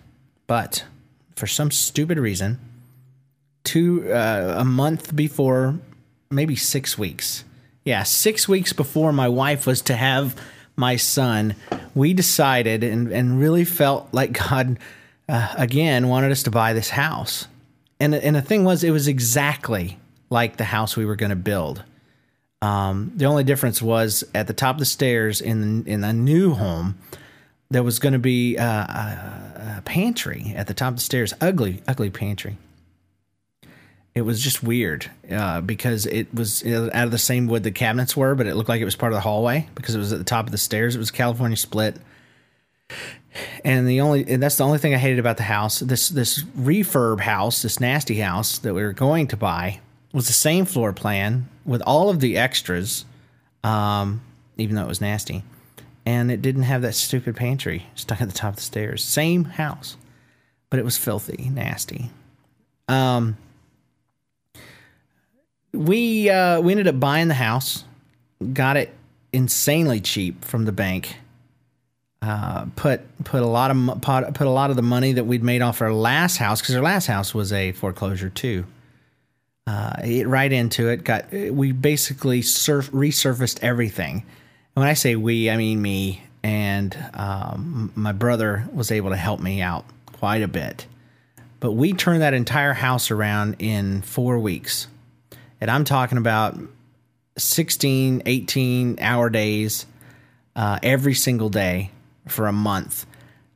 but 0.47 0.85
for 1.37 1.47
some 1.47 1.71
stupid 1.71 2.19
reason, 2.19 2.59
two, 3.65 4.13
uh, 4.13 4.57
a 4.59 4.65
month 4.65 5.15
before, 5.15 5.79
maybe 6.31 6.57
six 6.57 6.99
weeks. 6.99 7.45
Yeah, 7.85 8.03
six 8.03 8.49
weeks 8.49 8.73
before 8.73 9.13
my 9.13 9.29
wife 9.29 9.67
was 9.67 9.83
to 9.83 9.97
have 9.97 10.37
my 10.77 10.97
son, 10.97 11.55
we 11.95 12.15
decided 12.15 12.85
and, 12.85 13.13
and 13.13 13.41
really 13.41 13.65
felt 13.65 14.09
like 14.13 14.33
God, 14.33 14.79
uh, 15.29 15.55
again, 15.57 16.09
wanted 16.09 16.33
us 16.33 16.43
to 16.45 16.51
buy 16.51 16.73
this 16.73 16.91
house. 16.91 17.47
And, 17.99 18.15
and 18.15 18.37
the 18.37 18.43
thing 18.43 18.65
was, 18.65 18.85
it 18.85 18.91
was 18.91 19.09
exactly 19.09 19.99
like 20.31 20.57
the 20.57 20.65
house 20.65 20.97
we 20.97 21.05
were 21.05 21.17
going 21.17 21.31
to 21.31 21.37
build. 21.37 21.85
Um, 22.63 23.13
the 23.17 23.25
only 23.25 23.45
difference 23.45 23.81
was 23.81 24.25
at 24.35 24.47
the 24.47 24.53
top 24.53 24.77
of 24.77 24.81
the 24.81 24.85
stairs 24.85 25.41
in 25.41 25.87
in 25.87 26.05
a 26.05 26.13
new 26.13 26.53
home, 26.53 26.99
there 27.71 27.83
was 27.83 27.99
going 27.99 28.13
to 28.13 28.19
be 28.19 28.57
a, 28.57 28.63
a, 28.63 29.75
a, 29.79 29.83
pantry 29.83 30.53
at 30.57 30.67
the 30.67 30.75
top 30.75 30.89
of 30.89 30.97
the 30.97 31.03
stairs. 31.03 31.33
Ugly, 31.41 31.83
ugly 31.87 32.11
pantry 32.11 32.57
it 34.15 34.23
was 34.23 34.43
just 34.43 34.63
weird 34.63 35.11
uh, 35.31 35.61
because 35.61 36.07
it 36.07 36.33
was 36.35 36.65
out 36.67 37.05
of 37.05 37.11
the 37.11 37.19
same 37.19 37.47
wood 37.47 37.63
the 37.63 37.71
cabinets 37.71 38.17
were, 38.17 38.35
but 38.35 38.47
it 38.47 38.57
looked 38.57 38.69
like 38.69 38.81
it 38.81 38.85
was 38.85 38.97
part 38.97 39.13
of 39.13 39.17
the 39.17 39.21
hallway 39.21 39.69
because 39.75 39.95
it 39.95 39.99
was 39.99 40.13
at 40.13 40.19
the 40.19 40.25
top 40.25 40.47
of 40.47 40.53
the 40.53 40.59
stairs. 40.59 40.97
It 40.97 40.99
was 40.99 41.11
California 41.11 41.57
split. 41.57 41.97
And 43.65 43.89
the 43.89 44.01
only 44.01 44.29
and 44.29 44.43
that's 44.43 44.57
the 44.57 44.65
only 44.65 44.79
thing 44.79 44.93
I 44.93 44.99
hated 44.99 45.21
about 45.21 45.37
the 45.37 45.45
house. 45.45 45.79
This 45.79 46.09
this 46.09 46.43
refurb 46.43 47.21
house, 47.21 47.63
this 47.63 47.79
nasty 47.79 48.17
house 48.17 48.59
that 48.59 48.75
we 48.75 48.83
were 48.83 48.93
going 48.93 49.29
to 49.29 49.37
buy, 49.37 49.81
was 50.13 50.27
the 50.27 50.33
same 50.33 50.65
floor 50.65 50.93
plan 50.93 51.49
with 51.65 51.81
all 51.87 52.11
of 52.11 52.19
the 52.19 52.37
extras, 52.37 53.05
um, 53.63 54.21
even 54.57 54.75
though 54.75 54.83
it 54.83 54.89
was 54.89 55.01
nasty, 55.01 55.45
and 56.11 56.33
it 56.33 56.43
didn't 56.43 56.65
have 56.65 56.83
that 56.83 56.97
stupid 56.97 57.37
pantry 57.37 57.87
stuck 57.95 58.21
at 58.21 58.29
the 58.29 58.35
top 58.35 58.51
of 58.51 58.57
the 58.57 58.63
stairs. 58.63 59.05
Same 59.05 59.45
house, 59.45 59.97
but 60.69 60.81
it 60.81 60.85
was 60.85 60.99
filthy, 60.99 61.49
nasty. 61.55 62.11
Um, 62.89 63.37
we 65.73 66.29
uh, 66.29 66.61
we 66.63 66.73
ended 66.73 66.89
up 66.89 66.99
buying 66.99 67.29
the 67.29 67.35
house, 67.35 67.85
got 68.53 68.77
it 68.77 68.93
insanely 69.33 70.01
cheap 70.01 70.45
from 70.45 70.65
the 70.65 70.73
bank. 70.73 71.17
Uh, 72.21 72.67
put 72.75 73.03
put 73.23 73.43
a 73.43 73.47
lot 73.47 73.71
of 73.71 74.01
put, 74.03 74.41
a 74.41 74.51
lot 74.51 74.71
of 74.71 74.77
the 74.77 74.83
money 74.83 75.13
that 75.13 75.25
we'd 75.25 75.45
made 75.45 75.63
off 75.63 75.81
our 75.81 75.93
last 75.93 76.39
house 76.39 76.61
because 76.61 76.75
our 76.75 76.83
last 76.83 77.07
house 77.07 77.33
was 77.33 77.53
a 77.53 77.71
foreclosure 77.71 78.31
too. 78.31 78.65
Uh, 79.65 79.93
it 80.03 80.27
right 80.27 80.51
into 80.51 80.89
it. 80.89 81.05
Got 81.05 81.31
we 81.31 81.71
basically 81.71 82.43
surf, 82.43 82.91
resurfaced 82.91 83.61
everything. 83.63 84.25
When 84.81 84.89
I 84.89 84.95
say 84.95 85.15
we, 85.15 85.51
I 85.51 85.59
mean 85.59 85.83
me 85.83 86.23
and 86.43 86.97
um, 87.13 87.93
my 87.95 88.13
brother 88.13 88.67
was 88.73 88.91
able 88.91 89.11
to 89.11 89.17
help 89.17 89.39
me 89.39 89.61
out 89.61 89.85
quite 90.07 90.41
a 90.41 90.49
bit. 90.49 90.87
But 91.61 91.73
we 91.73 91.93
turned 91.93 92.23
that 92.23 92.33
entire 92.33 92.73
house 92.73 93.11
around 93.11 93.57
in 93.59 94.01
four 94.01 94.39
weeks 94.39 94.87
and 95.61 95.71
I'm 95.71 95.85
talking 95.85 96.17
about 96.17 96.59
16, 97.37 98.23
18 98.25 99.01
hour 99.03 99.29
days 99.29 99.85
uh, 100.57 100.79
every 100.83 101.13
single 101.13 101.51
day 101.51 101.91
for 102.27 102.47
a 102.47 102.53
month. 102.53 103.05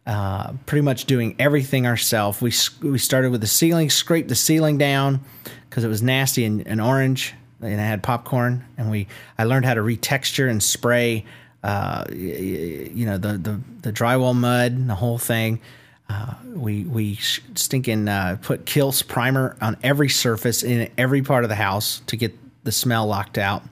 uh, 0.07 0.53
pretty 0.67 0.83
much 0.83 1.07
doing 1.07 1.37
everything 1.39 1.87
ourselves. 1.87 2.43
We 2.43 2.53
we 2.87 2.99
started 2.99 3.33
with 3.33 3.41
the 3.41 3.47
ceiling, 3.47 3.89
scraped 3.89 4.29
the 4.29 4.35
ceiling 4.35 4.77
down 4.77 5.21
because 5.71 5.85
it 5.85 5.89
was 5.89 6.03
nasty 6.03 6.45
and, 6.45 6.67
and, 6.67 6.83
orange, 6.83 7.33
and 7.65 7.81
I 7.81 7.85
had 7.85 8.03
popcorn. 8.03 8.65
And 8.77 8.91
we 8.91 9.09
I 9.39 9.45
learned 9.45 9.65
how 9.65 9.75
to 9.75 9.81
retexture 9.81 10.51
and 10.51 10.63
spray, 10.63 11.25
uh, 11.63 12.05
you 12.13 13.07
know, 13.07 13.19
the, 13.19 13.39
the 13.39 13.61
the 13.83 13.93
drywall 13.93 14.35
mud, 14.35 14.73
and 14.73 14.89
the 14.89 14.95
whole 14.95 15.19
thing. 15.19 15.61
Uh, 16.09 16.35
we 16.55 16.85
we 16.85 17.17
stinking 17.55 18.09
uh, 18.09 18.37
put 18.43 18.67
Kilz 18.67 19.07
primer 19.07 19.57
on 19.61 19.77
every 19.83 20.09
surface 20.09 20.63
in 20.63 20.91
every 20.99 21.23
part 21.23 21.45
of 21.45 21.49
the 21.49 21.57
house 21.57 22.03
to 22.07 22.17
get 22.17 22.35
the 22.65 22.73
smell 22.73 23.07
locked 23.07 23.39
out. 23.39 23.63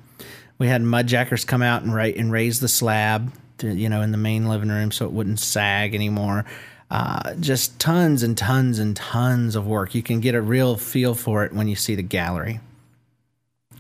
We 0.59 0.69
had 0.69 0.83
mud 0.83 1.09
jackers 1.09 1.45
come 1.45 1.63
out 1.63 1.83
and, 1.83 1.95
ra- 1.95 2.05
and 2.05 2.31
raise 2.31 2.61
the 2.61 2.69
slab 2.69 3.33
to, 3.59 3.73
you 3.73 3.89
know, 3.89 4.03
in 4.03 4.13
the 4.13 4.19
main 4.19 4.49
living 4.49 4.69
room 4.69 4.93
so 4.93 5.07
it 5.07 5.13
wouldn't 5.13 5.41
sag 5.41 5.95
anymore. 5.95 6.45
Uh, 6.91 7.35
just 7.35 7.79
tons 7.81 8.23
and 8.23 8.37
tons 8.37 8.79
and 8.79 8.95
tons 8.95 9.57
of 9.57 9.67
work. 9.67 9.95
You 9.95 10.03
can 10.03 10.21
get 10.21 10.35
a 10.35 10.43
real 10.43 10.77
feel 10.77 11.15
for 11.15 11.45
it 11.45 11.53
when 11.53 11.67
you 11.67 11.75
see 11.75 11.95
the 11.95 12.03
gallery. 12.03 12.61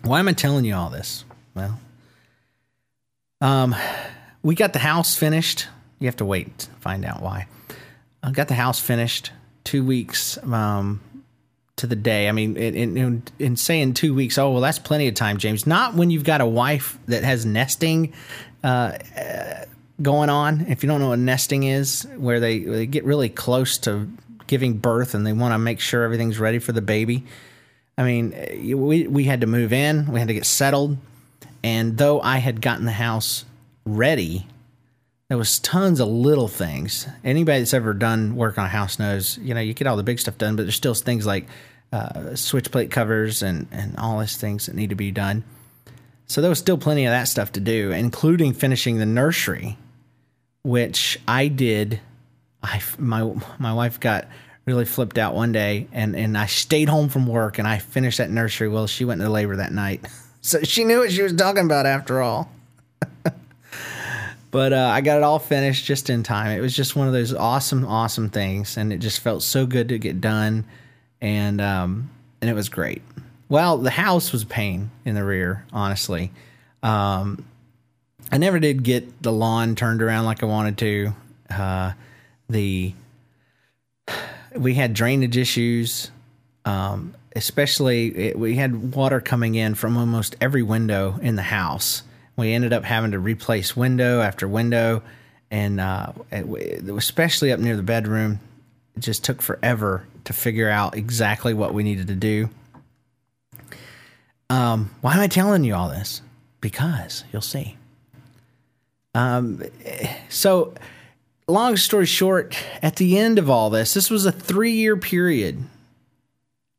Why 0.02 0.18
am 0.18 0.28
I 0.28 0.32
telling 0.32 0.64
you 0.64 0.74
all 0.74 0.90
this? 0.90 1.24
Well, 1.54 1.78
um, 3.40 3.74
we 4.42 4.54
got 4.54 4.72
the 4.72 4.78
house 4.78 5.16
finished. 5.16 5.68
You 5.98 6.06
have 6.06 6.16
to 6.16 6.24
wait 6.24 6.58
to 6.58 6.70
find 6.80 7.04
out 7.04 7.22
why. 7.22 7.46
I 8.22 8.30
got 8.30 8.48
the 8.48 8.54
house 8.54 8.80
finished 8.80 9.30
two 9.64 9.84
weeks 9.84 10.38
um, 10.44 11.00
to 11.76 11.86
the 11.86 11.96
day. 11.96 12.28
I 12.28 12.32
mean, 12.32 12.56
in, 12.56 12.96
in, 12.96 13.22
in, 13.38 13.56
saying 13.56 13.94
two 13.94 14.14
weeks, 14.14 14.38
oh, 14.38 14.50
well, 14.50 14.60
that's 14.60 14.78
plenty 14.78 15.08
of 15.08 15.14
time, 15.14 15.38
James. 15.38 15.66
Not 15.66 15.94
when 15.94 16.10
you've 16.10 16.24
got 16.24 16.40
a 16.40 16.46
wife 16.46 16.98
that 17.06 17.22
has 17.24 17.46
nesting 17.46 18.12
uh, 18.64 18.98
going 20.00 20.30
on. 20.30 20.62
If 20.62 20.82
you 20.82 20.88
don't 20.88 21.00
know 21.00 21.08
what 21.10 21.18
nesting 21.18 21.64
is, 21.64 22.06
where 22.16 22.40
they, 22.40 22.60
they 22.60 22.86
get 22.86 23.04
really 23.04 23.28
close 23.28 23.78
to 23.78 24.08
giving 24.46 24.78
birth 24.78 25.14
and 25.14 25.26
they 25.26 25.32
want 25.32 25.54
to 25.54 25.58
make 25.58 25.80
sure 25.80 26.02
everything's 26.02 26.38
ready 26.38 26.58
for 26.58 26.72
the 26.72 26.82
baby. 26.82 27.24
I 27.98 28.04
mean, 28.04 28.78
we, 28.78 29.06
we 29.06 29.24
had 29.24 29.42
to 29.42 29.46
move 29.46 29.72
in, 29.72 30.10
we 30.10 30.18
had 30.18 30.28
to 30.28 30.34
get 30.34 30.46
settled. 30.46 30.96
And 31.62 31.98
though 31.98 32.20
I 32.20 32.38
had 32.38 32.60
gotten 32.60 32.84
the 32.84 32.92
house 32.92 33.44
ready, 33.84 34.46
there 35.28 35.38
was 35.38 35.58
tons 35.58 36.00
of 36.00 36.08
little 36.08 36.48
things. 36.48 37.06
Anybody 37.24 37.60
that's 37.60 37.74
ever 37.74 37.94
done 37.94 38.36
work 38.36 38.58
on 38.58 38.66
a 38.66 38.68
house 38.68 38.98
knows, 38.98 39.38
you 39.38 39.54
know, 39.54 39.60
you 39.60 39.74
get 39.74 39.86
all 39.86 39.96
the 39.96 40.02
big 40.02 40.18
stuff 40.18 40.38
done, 40.38 40.56
but 40.56 40.64
there's 40.64 40.74
still 40.74 40.94
things 40.94 41.26
like 41.26 41.46
uh, 41.92 42.34
switch 42.34 42.70
plate 42.70 42.90
covers 42.90 43.42
and, 43.42 43.68
and 43.70 43.96
all 43.98 44.18
these 44.18 44.36
things 44.36 44.66
that 44.66 44.74
need 44.74 44.90
to 44.90 44.96
be 44.96 45.10
done. 45.10 45.44
So 46.26 46.40
there 46.40 46.50
was 46.50 46.58
still 46.58 46.78
plenty 46.78 47.04
of 47.04 47.10
that 47.10 47.28
stuff 47.28 47.52
to 47.52 47.60
do, 47.60 47.90
including 47.92 48.54
finishing 48.54 48.98
the 48.98 49.06
nursery, 49.06 49.76
which 50.62 51.20
I 51.28 51.48
did. 51.48 52.00
I 52.62 52.80
my 52.98 53.34
my 53.58 53.74
wife 53.74 54.00
got 54.00 54.28
really 54.64 54.84
flipped 54.84 55.18
out 55.18 55.34
one 55.34 55.52
day, 55.52 55.88
and 55.92 56.14
and 56.14 56.36
I 56.36 56.46
stayed 56.46 56.88
home 56.88 57.08
from 57.08 57.26
work 57.26 57.58
and 57.58 57.66
I 57.66 57.78
finished 57.78 58.18
that 58.18 58.30
nursery. 58.30 58.68
Well, 58.68 58.86
she 58.86 59.04
went 59.04 59.20
into 59.20 59.32
labor 59.32 59.56
that 59.56 59.72
night, 59.72 60.06
so 60.40 60.62
she 60.62 60.84
knew 60.84 61.00
what 61.00 61.12
she 61.12 61.22
was 61.22 61.34
talking 61.34 61.64
about 61.64 61.86
after 61.86 62.20
all. 62.20 62.50
but 64.50 64.72
uh, 64.72 64.90
I 64.92 65.00
got 65.00 65.18
it 65.18 65.22
all 65.22 65.38
finished 65.38 65.84
just 65.84 66.10
in 66.10 66.22
time. 66.22 66.56
It 66.56 66.60
was 66.60 66.76
just 66.76 66.94
one 66.94 67.06
of 67.06 67.12
those 67.12 67.34
awesome, 67.34 67.86
awesome 67.86 68.30
things, 68.30 68.76
and 68.76 68.92
it 68.92 68.98
just 68.98 69.20
felt 69.20 69.42
so 69.42 69.66
good 69.66 69.88
to 69.88 69.98
get 69.98 70.20
done, 70.20 70.64
and 71.20 71.60
um, 71.60 72.10
and 72.40 72.48
it 72.48 72.54
was 72.54 72.68
great. 72.68 73.02
Well, 73.48 73.78
the 73.78 73.90
house 73.90 74.32
was 74.32 74.44
a 74.44 74.46
pain 74.46 74.90
in 75.04 75.14
the 75.14 75.24
rear, 75.24 75.66
honestly. 75.72 76.30
Um, 76.82 77.44
I 78.30 78.38
never 78.38 78.58
did 78.58 78.82
get 78.82 79.22
the 79.22 79.30
lawn 79.30 79.74
turned 79.74 80.00
around 80.00 80.24
like 80.24 80.42
I 80.42 80.46
wanted 80.46 80.78
to. 80.78 81.14
Uh, 81.50 81.92
the 82.48 82.94
we 84.56 84.74
had 84.74 84.94
drainage 84.94 85.36
issues, 85.36 86.10
um, 86.64 87.14
especially 87.34 88.08
it, 88.16 88.38
we 88.38 88.56
had 88.56 88.94
water 88.94 89.20
coming 89.20 89.54
in 89.54 89.74
from 89.74 89.96
almost 89.96 90.36
every 90.40 90.62
window 90.62 91.18
in 91.22 91.36
the 91.36 91.42
house. 91.42 92.02
We 92.36 92.52
ended 92.52 92.72
up 92.72 92.84
having 92.84 93.12
to 93.12 93.18
replace 93.18 93.76
window 93.76 94.20
after 94.20 94.48
window, 94.48 95.02
and 95.50 95.80
uh, 95.80 96.12
it, 96.30 96.88
especially 96.88 97.52
up 97.52 97.60
near 97.60 97.76
the 97.76 97.82
bedroom, 97.82 98.40
it 98.96 99.00
just 99.00 99.24
took 99.24 99.42
forever 99.42 100.06
to 100.24 100.32
figure 100.32 100.68
out 100.68 100.96
exactly 100.96 101.52
what 101.52 101.74
we 101.74 101.82
needed 101.82 102.06
to 102.08 102.14
do. 102.14 102.48
Um, 104.48 104.90
why 105.00 105.14
am 105.14 105.20
I 105.20 105.28
telling 105.28 105.64
you 105.64 105.74
all 105.74 105.88
this? 105.88 106.22
Because 106.60 107.24
you'll 107.32 107.42
see. 107.42 107.76
Um, 109.14 109.62
so, 110.28 110.74
long 111.48 111.76
story 111.76 112.06
short, 112.06 112.56
at 112.82 112.96
the 112.96 113.18
end 113.18 113.38
of 113.38 113.50
all 113.50 113.70
this, 113.70 113.94
this 113.94 114.10
was 114.10 114.26
a 114.26 114.32
three 114.32 114.72
year 114.72 114.96
period. 114.96 115.62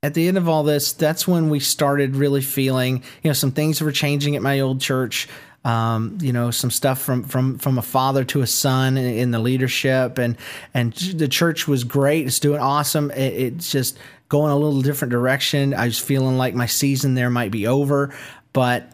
At 0.02 0.14
the 0.14 0.28
end 0.28 0.38
of 0.38 0.50
all 0.50 0.64
this, 0.64 0.92
that's 0.92 1.28
when 1.28 1.50
we 1.50 1.60
started 1.62 2.18
really 2.18 2.42
feeling, 2.42 3.04
you 3.22 3.30
know, 3.30 3.34
some 3.34 3.52
things 3.52 3.82
were 3.82 3.92
changing 3.92 4.36
at 4.36 4.42
my 4.42 4.60
old 4.60 4.82
church. 4.82 5.30
Um, 5.66 6.18
you 6.22 6.34
know, 6.34 6.52
some 6.52 6.72
stuff 6.72 7.00
from 7.00 7.24
from 7.24 7.58
from 7.58 7.78
a 7.78 7.82
father 7.82 8.26
to 8.26 8.42
a 8.42 8.48
son 8.48 8.98
in, 8.98 9.06
in, 9.06 9.32
the 9.32 9.40
leadership, 9.40 10.18
and 10.18 10.36
and 10.74 10.92
the 10.92 11.30
church 11.30 11.70
was 11.70 11.86
great. 11.86 12.28
It's 12.28 12.42
doing 12.42 12.60
awesome. 12.60 13.12
It, 13.12 13.34
it's 13.34 13.72
just 13.72 13.98
going 14.28 14.52
a 14.52 14.58
little 14.58 14.82
different 14.82 15.14
direction. 15.14 15.74
I 15.74 15.86
was 15.86 15.98
feeling 15.98 16.38
like 16.38 16.54
my 16.54 16.66
season 16.66 17.14
there 17.14 17.30
might 17.30 17.52
be 17.52 17.66
over, 17.66 18.14
but 18.52 18.92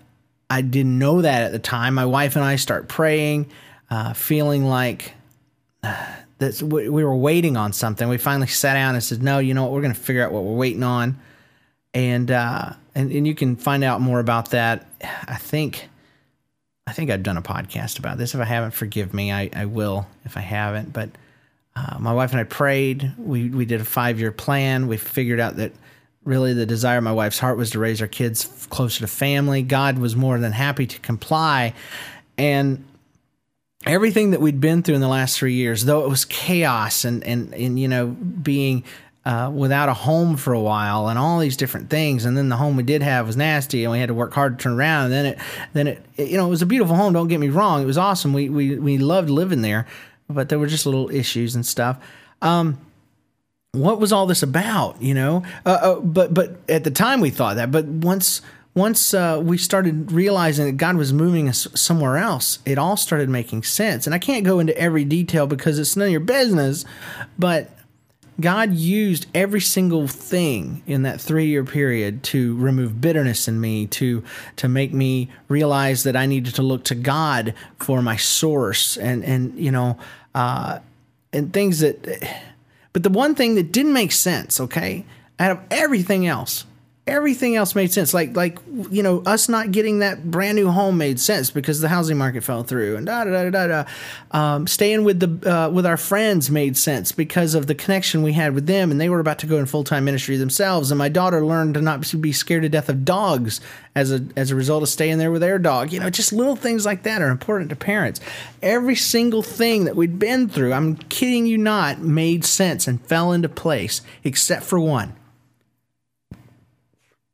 I 0.48 0.62
didn't 0.62 1.00
know 1.00 1.24
that 1.24 1.42
at 1.42 1.52
the 1.52 1.58
time. 1.58 1.96
My 1.96 2.06
wife 2.06 2.36
and 2.36 2.46
I 2.46 2.58
start 2.58 2.88
praying, 2.88 3.50
uh, 3.90 4.14
feeling 4.14 4.66
like 4.66 5.14
uh, 5.84 6.06
that 6.40 6.62
we 6.62 6.90
were 6.90 7.16
waiting 7.16 7.58
on 7.58 7.74
something. 7.74 8.08
We 8.08 8.18
finally 8.18 8.48
sat 8.48 8.74
down 8.74 8.96
and 8.96 9.04
said, 9.04 9.22
"No, 9.22 9.40
you 9.40 9.54
know 9.54 9.64
what? 9.64 9.72
We're 9.72 9.82
going 9.82 9.94
to 9.94 10.00
figure 10.00 10.24
out 10.24 10.32
what 10.32 10.44
we're 10.44 10.56
waiting 10.56 10.84
on." 10.84 11.20
And 11.94 12.32
uh, 12.32 12.74
and 12.96 13.12
and 13.12 13.28
you 13.28 13.36
can 13.36 13.56
find 13.56 13.84
out 13.84 14.02
more 14.02 14.20
about 14.20 14.52
that. 14.52 14.88
I 15.28 15.36
think 15.36 15.90
I 16.88 16.92
think 16.92 17.12
I've 17.12 17.24
done 17.24 17.38
a 17.38 17.42
podcast 17.42 18.00
about 18.00 18.18
this. 18.18 18.34
If 18.34 18.42
I 18.42 18.46
haven't, 18.46 18.72
forgive 18.72 19.14
me. 19.14 19.32
I, 19.32 19.50
I 19.54 19.66
will 19.66 20.08
if 20.26 20.38
I 20.38 20.42
haven't. 20.42 20.92
But 20.92 21.10
uh, 21.76 21.98
my 22.00 22.14
wife 22.14 22.32
and 22.32 22.40
I 22.40 22.46
prayed. 22.46 23.14
We 23.18 23.50
we 23.50 23.66
did 23.66 23.80
a 23.80 23.86
five 23.86 24.20
year 24.20 24.32
plan. 24.32 24.88
We 24.88 24.98
figured 24.98 25.40
out 25.40 25.58
that 25.58 25.72
really 26.24 26.54
the 26.54 26.66
desire 26.66 26.98
of 26.98 27.04
my 27.04 27.12
wife's 27.12 27.40
heart 27.40 27.58
was 27.58 27.70
to 27.72 27.80
raise 27.80 28.02
our 28.02 28.08
kids 28.08 28.68
closer 28.70 29.02
to 29.02 29.08
family. 29.08 29.62
God 29.62 30.00
was 30.00 30.16
more 30.16 30.40
than 30.40 30.52
happy 30.52 30.88
to 30.88 31.00
comply, 31.00 31.74
and 32.38 32.84
everything 33.86 34.32
that 34.32 34.42
we'd 34.42 34.60
been 34.60 34.84
through 34.84 34.96
in 34.96 35.02
the 35.02 35.08
last 35.08 35.38
three 35.38 35.54
years, 35.54 35.86
though 35.86 36.04
it 36.04 36.10
was 36.10 36.26
chaos 36.26 37.06
and 37.06 37.24
and 37.24 37.54
and 37.54 37.80
you 37.80 37.88
know 37.88 38.08
being 38.08 38.84
uh, 39.26 39.52
without 39.54 39.90
a 39.90 39.94
home 39.94 40.38
for 40.38 40.54
a 40.54 40.60
while 40.60 41.08
and 41.08 41.20
all 41.20 41.40
these 41.40 41.58
different 41.58 41.90
things. 41.90 42.26
And 42.26 42.38
then 42.38 42.50
the 42.50 42.56
home 42.56 42.76
we 42.76 42.84
did 42.84 43.04
have 43.04 43.28
was 43.28 43.38
nasty 43.38 43.84
and 43.84 43.92
we 43.92 44.00
had 44.00 44.08
to 44.08 44.14
work 44.14 44.34
hard 44.34 44.58
to 44.58 44.64
turn 44.64 44.74
around. 44.74 45.06
And 45.06 45.14
then 45.14 45.26
it, 45.26 45.40
then 45.74 45.88
it, 45.88 46.06
it, 46.18 46.30
you 46.30 46.38
know, 46.38 46.48
it 46.48 46.50
was 46.50 46.62
a 46.62 46.66
beautiful 46.66 46.96
home. 46.96 47.14
Don't 47.14 47.28
get 47.28 47.40
me 47.40 47.50
wrong. 47.50 47.84
It 47.84 47.86
was 47.86 47.98
awesome. 47.98 48.34
We, 48.34 48.50
we, 48.50 48.80
we 48.80 48.98
loved 48.98 49.30
living 49.30 49.62
there 49.62 49.86
but 50.30 50.50
there 50.50 50.60
were 50.60 50.68
just 50.68 50.86
little 50.86 51.10
issues 51.10 51.56
and 51.56 51.66
stuff. 51.66 51.98
Um, 52.42 52.80
what 53.72 54.00
was 54.00 54.14
all 54.14 54.26
this 54.26 54.44
about? 54.44 55.02
You 55.02 55.14
know, 55.14 55.44
uh, 55.66 55.70
uh, 55.70 56.00
but 56.00 56.34
but 56.34 56.58
at 56.70 56.84
the 56.84 56.92
time 56.92 57.20
we 57.20 57.30
thought 57.30 57.56
that, 57.56 57.72
but 57.72 57.86
once 57.86 58.42
once 58.76 59.14
uh, 59.14 59.42
we 59.44 59.58
started 59.58 60.12
realizing 60.12 60.66
that 60.66 60.78
God 60.78 60.96
was 60.96 61.12
moving 61.12 61.50
us 61.50 61.68
somewhere 61.76 62.18
else, 62.18 62.60
it 62.66 62.78
all 62.78 62.98
started 62.98 63.30
making 63.30 63.64
sense. 63.64 64.06
And 64.06 64.14
I 64.14 64.20
can't 64.20 64.46
go 64.46 64.60
into 64.60 64.78
every 64.78 65.04
detail 65.04 65.48
because 65.48 65.80
it's 65.80 65.96
none 65.96 66.08
of 66.08 66.12
your 66.12 66.20
business, 66.22 66.86
but 67.38 67.72
God 68.40 68.74
used 68.74 69.26
every 69.36 69.60
single 69.60 70.08
thing 70.08 70.82
in 70.88 71.02
that 71.04 71.20
three 71.20 71.48
year 71.48 71.66
period 71.66 72.24
to 72.24 72.56
remove 72.58 73.02
bitterness 73.02 73.48
in 73.48 73.60
me, 73.60 73.88
to 73.88 74.24
to 74.58 74.70
make 74.70 74.94
me 74.94 75.30
realize 75.50 76.04
that 76.04 76.16
I 76.16 76.26
needed 76.26 76.56
to 76.56 76.62
look 76.62 76.86
to 76.86 76.96
God 76.96 77.54
for 77.80 78.02
my 78.02 78.16
source, 78.16 78.98
and 78.98 79.26
and 79.26 79.60
you 79.60 79.72
know, 79.72 79.98
uh, 80.36 80.80
and 81.34 81.52
things 81.52 81.80
that. 81.80 82.46
But 82.94 83.04
the 83.04 83.10
one 83.10 83.36
thing 83.36 83.56
that 83.56 83.72
didn't 83.72 83.94
make 83.94 84.12
sense, 84.12 84.60
okay, 84.60 85.06
out 85.38 85.52
of 85.52 85.60
everything 85.70 86.26
else, 86.26 86.66
everything 87.10 87.56
else 87.56 87.76
made 87.76 87.92
sense. 87.92 88.14
Like 88.14 88.36
like 88.36 88.60
you 88.92 89.04
know 89.04 89.22
us 89.26 89.50
not 89.50 89.72
getting 89.72 90.00
that 90.00 90.30
brand 90.30 90.56
new 90.56 90.70
home 90.70 90.98
made 90.98 91.20
sense 91.20 91.52
because 91.52 91.82
the 91.82 91.90
housing 91.90 92.18
market 92.18 92.44
fell 92.44 92.64
through 92.64 92.96
and 92.96 93.06
da 93.06 93.24
da 93.24 93.32
da 93.32 93.50
da 93.50 93.68
da. 93.68 93.90
Um, 94.32 94.68
staying 94.68 95.04
with 95.04 95.20
the 95.20 95.52
uh, 95.52 95.70
with 95.70 95.86
our 95.86 95.98
friends 95.98 96.50
made 96.50 96.78
sense 96.78 97.12
because 97.12 97.56
of 97.56 97.68
the 97.68 97.76
connection 97.76 98.24
we 98.24 98.34
had 98.34 98.54
with 98.54 98.68
them, 98.68 98.92
and 98.92 99.02
they 99.02 99.10
were 99.10 99.20
about 99.20 99.40
to 99.40 99.48
go 99.48 99.58
in 99.58 99.66
full 99.66 99.84
time 99.84 100.06
ministry 100.06 100.38
themselves. 100.38 100.92
And 100.92 100.98
my 100.98 101.10
daughter 101.10 101.46
learned 101.46 101.74
to 101.74 101.82
not 101.82 102.06
be 102.22 102.32
scared 102.32 102.62
to 102.62 102.70
death 102.70 102.90
of 102.90 103.04
dogs 103.04 103.60
as 103.96 104.12
a 104.12 104.26
as 104.36 104.52
a 104.52 104.56
result 104.56 104.84
of 104.84 104.90
staying 104.90 105.18
there 105.18 105.32
with 105.32 105.42
their 105.42 105.60
dog. 105.60 105.92
You 105.92 106.00
know, 106.00 106.10
just 106.10 106.32
little 106.32 106.56
things 106.56 106.86
like 106.86 107.04
that 107.04 107.22
are 107.22 107.30
important 107.30 107.70
to 107.72 107.76
parents. 107.76 108.22
Every 108.62 108.96
single 108.96 109.42
thing 109.42 109.86
that 109.86 109.96
we'd 109.96 110.20
been 110.20 110.48
through, 110.48 110.74
I'm 110.74 110.96
kidding 110.96 111.46
you 111.48 111.58
not, 111.58 112.00
made 112.00 112.46
sense 112.46 112.88
and 112.88 113.02
fell 113.02 113.32
into 113.32 113.50
place 113.50 114.02
except 114.24 114.64
for 114.64 114.80
one 114.80 115.16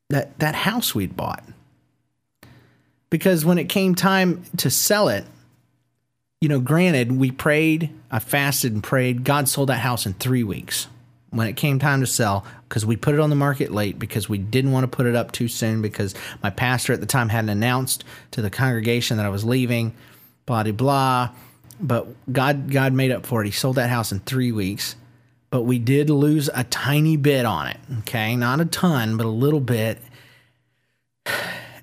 that 0.09 0.37
that 0.39 0.55
house 0.55 0.93
we'd 0.93 1.15
bought. 1.15 1.43
Because 3.09 3.45
when 3.45 3.57
it 3.57 3.69
came 3.69 3.95
time 3.95 4.43
to 4.57 4.69
sell 4.69 5.07
it, 5.07 5.25
you 6.41 6.49
know, 6.49 6.59
granted, 6.59 7.11
we 7.11 7.31
prayed, 7.31 7.89
I 8.11 8.19
fasted 8.19 8.73
and 8.73 8.83
prayed. 8.83 9.23
God 9.23 9.47
sold 9.47 9.69
that 9.69 9.79
house 9.79 10.05
in 10.05 10.13
three 10.13 10.43
weeks 10.43 10.87
when 11.35 11.47
it 11.47 11.53
came 11.53 11.79
time 11.79 12.01
to 12.01 12.07
sell 12.07 12.45
because 12.67 12.85
we 12.85 12.95
put 12.95 13.13
it 13.13 13.19
on 13.19 13.29
the 13.29 13.35
market 13.35 13.71
late 13.71 13.99
because 13.99 14.29
we 14.29 14.37
didn't 14.37 14.71
want 14.71 14.83
to 14.83 14.95
put 14.95 15.05
it 15.05 15.15
up 15.15 15.31
too 15.31 15.47
soon 15.47 15.81
because 15.81 16.15
my 16.41 16.49
pastor 16.49 16.93
at 16.93 16.99
the 16.99 17.05
time 17.05 17.29
hadn't 17.29 17.49
announced 17.49 18.03
to 18.31 18.41
the 18.41 18.49
congregation 18.49 19.17
that 19.17 19.25
I 19.25 19.29
was 19.29 19.43
leaving, 19.43 19.93
blah 20.45 20.63
blah 20.63 20.71
blah. 20.71 21.29
But 21.79 22.07
God 22.31 22.71
God 22.71 22.93
made 22.93 23.11
up 23.11 23.25
for 23.25 23.41
it. 23.41 23.45
He 23.45 23.51
sold 23.51 23.75
that 23.75 23.89
house 23.89 24.11
in 24.11 24.19
three 24.19 24.51
weeks. 24.51 24.95
But 25.49 25.63
we 25.63 25.79
did 25.79 26.09
lose 26.09 26.49
a 26.53 26.63
tiny 26.65 27.17
bit 27.17 27.45
on 27.45 27.67
it. 27.67 27.77
Okay. 27.99 28.35
Not 28.35 28.59
a 28.59 28.65
ton, 28.65 29.17
but 29.17 29.25
a 29.25 29.29
little 29.29 29.59
bit. 29.59 29.99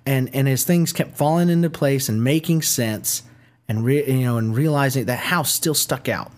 And 0.04 0.34
and 0.34 0.48
as 0.48 0.64
things 0.64 0.92
kept 0.92 1.16
falling 1.16 1.48
into 1.48 1.70
place 1.70 2.08
and 2.08 2.24
making 2.24 2.62
sense 2.62 3.22
and 3.68 3.84
re, 3.84 4.04
you 4.04 4.24
know 4.24 4.36
and 4.36 4.54
realizing 4.54 5.04
that 5.04 5.18
house 5.20 5.52
still 5.52 5.74
stuck 5.74 6.08
out 6.08 6.32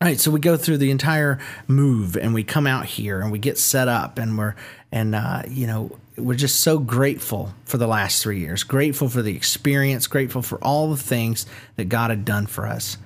all 0.00 0.06
right, 0.06 0.20
so 0.20 0.30
we 0.30 0.38
go 0.38 0.56
through 0.56 0.78
the 0.78 0.92
entire 0.92 1.40
move 1.66 2.16
and 2.16 2.32
we 2.32 2.44
come 2.44 2.68
out 2.68 2.86
here 2.86 3.20
and 3.20 3.32
we 3.32 3.40
get 3.40 3.58
set 3.58 3.88
up 3.88 4.16
and 4.16 4.38
we're 4.38 4.54
and 4.92 5.12
uh, 5.12 5.42
you 5.48 5.66
know 5.66 5.90
we're 6.16 6.36
just 6.36 6.60
so 6.60 6.78
grateful 6.78 7.52
for 7.64 7.78
the 7.78 7.88
last 7.88 8.22
three 8.22 8.38
years, 8.38 8.62
grateful 8.62 9.08
for 9.08 9.22
the 9.22 9.34
experience, 9.34 10.06
grateful 10.06 10.40
for 10.40 10.58
all 10.58 10.90
the 10.90 11.02
things 11.02 11.46
that 11.74 11.86
God 11.86 12.10
had 12.10 12.24
done 12.24 12.46
for 12.46 12.68
us. 12.68 12.96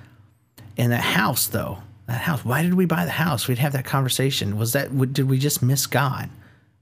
And 0.77 0.91
that 0.91 1.01
house, 1.01 1.47
though, 1.47 1.79
that 2.07 2.21
house. 2.21 2.43
Why 2.43 2.61
did 2.63 2.73
we 2.73 2.85
buy 2.85 3.05
the 3.05 3.11
house? 3.11 3.47
We'd 3.47 3.59
have 3.59 3.73
that 3.73 3.85
conversation. 3.85 4.57
Was 4.57 4.73
that 4.73 5.13
did 5.13 5.29
we 5.29 5.37
just 5.37 5.61
miss 5.61 5.87
God? 5.87 6.29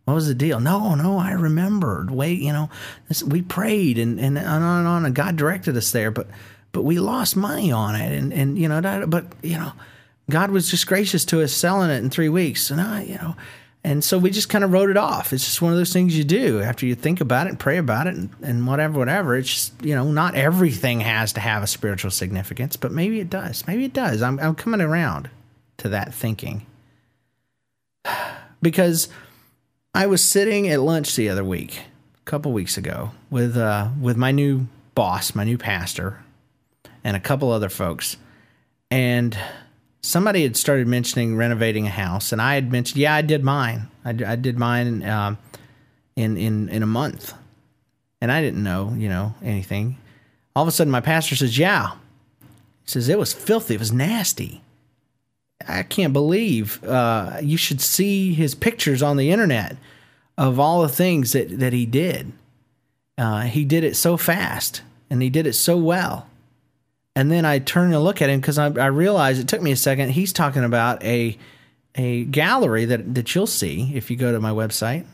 What 0.06 0.16
was 0.16 0.28
the 0.28 0.34
deal? 0.36 0.60
No, 0.60 0.96
no, 0.96 1.20
I 1.20 1.32
remembered. 1.32 2.10
Wait, 2.10 2.40
you 2.40 2.52
know, 2.52 2.70
this, 3.08 3.22
we 3.22 3.42
prayed 3.42 4.00
and, 4.00 4.20
and 4.20 4.38
on 4.38 4.62
and 4.62 4.88
on, 4.88 5.06
and 5.06 5.14
God 5.14 5.36
directed 5.36 5.78
us 5.78 5.92
there, 5.92 6.12
but 6.12 6.28
but 6.72 6.84
we 6.84 7.00
lost 7.00 7.36
money 7.36 7.72
on 7.72 7.96
it, 7.96 8.12
and 8.12 8.34
and 8.34 8.58
you 8.58 8.68
know, 8.68 9.06
but 9.08 9.26
you 9.42 9.58
know 9.58 9.74
God 10.32 10.50
was 10.50 10.72
just 10.72 10.88
gracious 10.88 11.26
to 11.26 11.42
us 11.42 11.52
selling 11.52 11.92
it 11.92 12.04
in 12.04 12.10
three 12.10 12.30
weeks. 12.30 12.72
And 12.72 12.82
I, 12.82 13.04
you 13.04 13.16
know, 13.16 13.36
and 13.84 14.04
so 14.04 14.20
we 14.20 14.30
just 14.30 14.50
kind 14.50 14.64
of 14.64 14.72
wrote 14.72 14.92
it 14.92 14.98
off. 14.98 15.34
It's 15.34 15.44
just 15.44 15.62
one 15.62 15.72
of 15.72 15.78
those 15.78 15.92
things 15.92 16.16
you 16.16 16.24
do 16.24 16.62
after 16.62 16.86
you 16.86 16.94
think 16.94 17.20
about 17.20 17.48
it 17.48 17.52
and 17.52 17.60
pray 17.60 17.78
about 17.78 18.06
it 18.06 18.16
and, 18.16 18.30
and 18.44 18.68
whatever, 18.68 19.00
whatever. 19.00 19.36
It's 19.36 19.50
just, 19.50 19.84
you 19.84 19.96
know, 19.96 20.12
not 20.12 20.36
everything 20.36 21.00
has 21.00 21.34
to 21.34 21.40
have 21.40 21.64
a 21.64 21.68
spiritual 21.68 22.12
significance, 22.12 22.76
but 22.76 22.92
maybe 22.92 23.20
it 23.20 23.30
does. 23.30 23.66
Maybe 23.66 23.86
it 23.86 23.94
does. 23.94 24.22
I'm, 24.22 24.40
I'm 24.40 24.54
coming 24.54 24.82
around 24.82 25.32
to 25.78 25.90
that 25.90 26.14
thinking 26.14 26.68
because 28.62 29.10
I 29.96 30.06
was 30.06 30.24
sitting 30.24 30.70
at 30.70 30.80
lunch 30.80 31.16
the 31.16 31.30
other 31.30 31.44
week, 31.44 31.82
a 32.16 32.26
couple 32.26 32.52
weeks 32.54 32.78
ago, 32.78 33.12
with 33.32 33.58
uh, 33.58 33.90
with 34.00 34.16
my 34.16 34.32
new 34.32 34.68
boss, 34.94 35.34
my 35.34 35.44
new 35.44 35.58
pastor, 35.58 36.24
and 37.04 37.18
a 37.18 37.20
couple 37.20 37.52
other 37.52 37.68
folks, 37.68 38.16
and 38.92 39.38
somebody 40.02 40.44
had 40.44 40.58
started 40.58 40.88
mentioning 40.88 41.36
renovating 41.36 41.88
a 41.88 41.92
house, 41.92 42.32
and 42.32 42.42
I 42.42 42.56
had 42.56 42.72
mentioned, 42.72 42.98
yeah, 42.98 43.16
I 43.16 43.22
did 43.22 43.44
mine. 43.44 43.88
I, 44.04 44.10
I 44.10 44.36
did 44.36 44.58
mine 44.58 45.04
um, 45.04 45.38
in 46.16 46.38
in 46.38 46.70
in 46.70 46.84
a 46.84 46.88
month, 46.88 47.34
and 48.20 48.32
I 48.32 48.42
didn't 48.42 48.64
know, 48.64 48.94
you 48.98 49.10
know, 49.10 49.36
anything. 49.44 49.98
All 50.56 50.64
of 50.64 50.68
a 50.68 50.72
sudden, 50.72 50.92
my 50.92 51.02
pastor 51.02 51.36
says, 51.36 51.58
"Yeah," 51.58 51.92
he 52.42 52.48
says 52.86 53.10
it 53.10 53.20
was 53.20 53.34
filthy. 53.34 53.76
It 53.76 53.80
was 53.80 53.94
nasty. 53.94 54.62
I 55.68 55.84
can't 55.84 56.14
believe 56.14 56.84
uh, 56.84 57.38
you 57.42 57.56
should 57.56 57.82
see 57.82 58.34
his 58.34 58.56
pictures 58.56 59.04
on 59.04 59.18
the 59.18 59.30
internet 59.30 59.78
of 60.38 60.60
all 60.60 60.82
the 60.82 60.90
things 60.90 61.34
that 61.34 61.60
that 61.60 61.74
he 61.74 61.86
did. 61.86 62.32
Uh, 63.18 63.42
he 63.42 63.64
did 63.64 63.84
it 63.84 63.96
so 63.96 64.18
fast, 64.18 64.82
and 65.10 65.22
he 65.22 65.30
did 65.30 65.46
it 65.46 65.54
so 65.54 65.78
well 65.78 66.28
and 67.16 67.32
then 67.32 67.46
I 67.46 67.60
turn 67.60 67.92
to 67.92 68.00
look 68.00 68.22
at 68.22 68.30
him 68.30 68.40
because 68.40 68.58
I, 68.58 68.68
I 68.68 68.88
realized 68.88 69.42
it 69.42 69.48
took 69.48 69.62
me 69.62 69.72
a 69.72 69.76
second. 69.76 70.12
He's 70.12 70.34
talking 70.34 70.64
about 70.64 71.04
a 71.04 71.38
a 71.96 72.24
gallery 72.26 72.86
that 72.86 73.16
that 73.16 73.36
you'll 73.36 73.48
see 73.48 73.92
if 73.96 74.10
you 74.10 74.18
go 74.18 74.32
to 74.32 74.40
my 74.40 74.52
website. 74.52 75.06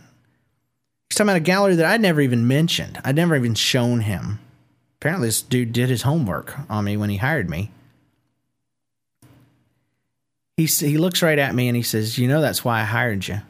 He's 1.09 1.17
talking 1.17 1.29
about 1.29 1.37
a 1.37 1.41
gallery 1.41 1.75
that 1.75 1.85
I'd 1.85 2.01
never 2.01 2.21
even 2.21 2.47
mentioned. 2.47 3.01
I'd 3.03 3.15
never 3.15 3.35
even 3.35 3.55
shown 3.55 4.01
him. 4.01 4.39
Apparently, 4.99 5.27
this 5.27 5.41
dude 5.41 5.73
did 5.73 5.89
his 5.89 6.03
homework 6.03 6.55
on 6.69 6.83
me 6.85 6.97
when 6.97 7.09
he 7.09 7.17
hired 7.17 7.49
me. 7.49 7.71
He 10.55 10.65
he 10.65 10.97
looks 10.97 11.21
right 11.21 11.37
at 11.39 11.55
me 11.55 11.67
and 11.67 11.75
he 11.75 11.83
says, 11.83 12.17
"You 12.17 12.27
know 12.27 12.41
that's 12.41 12.63
why 12.63 12.81
I 12.81 12.83
hired 12.83 13.27
you." 13.27 13.41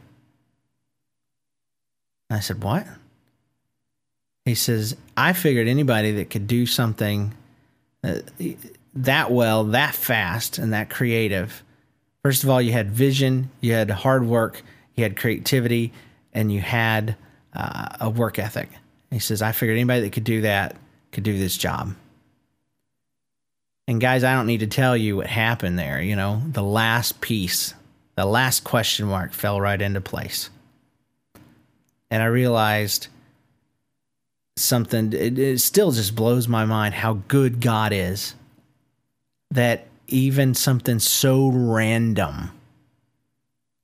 I 2.30 2.40
said, 2.40 2.62
"What?" 2.62 2.86
He 4.44 4.54
says, 4.54 4.96
"I 5.16 5.32
figured 5.32 5.68
anybody 5.68 6.12
that 6.12 6.30
could 6.30 6.46
do 6.46 6.64
something." 6.64 7.34
That 8.94 9.30
well, 9.30 9.64
that 9.64 9.94
fast, 9.94 10.58
and 10.58 10.72
that 10.72 10.90
creative. 10.90 11.62
First 12.22 12.44
of 12.44 12.50
all, 12.50 12.60
you 12.60 12.72
had 12.72 12.90
vision, 12.90 13.50
you 13.60 13.72
had 13.72 13.90
hard 13.90 14.26
work, 14.26 14.62
you 14.94 15.04
had 15.04 15.16
creativity, 15.16 15.92
and 16.32 16.52
you 16.52 16.60
had 16.60 17.16
uh, 17.54 17.88
a 18.00 18.10
work 18.10 18.38
ethic. 18.38 18.68
he 19.10 19.18
says, 19.18 19.42
I 19.42 19.52
figured 19.52 19.76
anybody 19.76 20.02
that 20.02 20.12
could 20.12 20.24
do 20.24 20.42
that 20.42 20.76
could 21.12 21.24
do 21.24 21.38
this 21.38 21.56
job. 21.56 21.94
And 23.86 24.00
guys, 24.00 24.22
I 24.22 24.34
don't 24.34 24.46
need 24.46 24.60
to 24.60 24.66
tell 24.66 24.96
you 24.96 25.16
what 25.16 25.26
happened 25.26 25.78
there. 25.78 26.02
You 26.02 26.14
know, 26.14 26.42
the 26.46 26.62
last 26.62 27.20
piece, 27.20 27.72
the 28.16 28.26
last 28.26 28.62
question 28.62 29.06
mark 29.06 29.32
fell 29.32 29.60
right 29.60 29.80
into 29.80 30.00
place. 30.00 30.50
And 32.10 32.22
I 32.22 32.26
realized 32.26 33.08
something 34.60 35.12
it, 35.12 35.38
it 35.38 35.60
still 35.60 35.92
just 35.92 36.14
blows 36.14 36.48
my 36.48 36.64
mind 36.64 36.94
how 36.94 37.14
good 37.28 37.60
God 37.60 37.92
is 37.92 38.34
that 39.50 39.86
even 40.06 40.54
something 40.54 40.98
so 40.98 41.48
random 41.48 42.50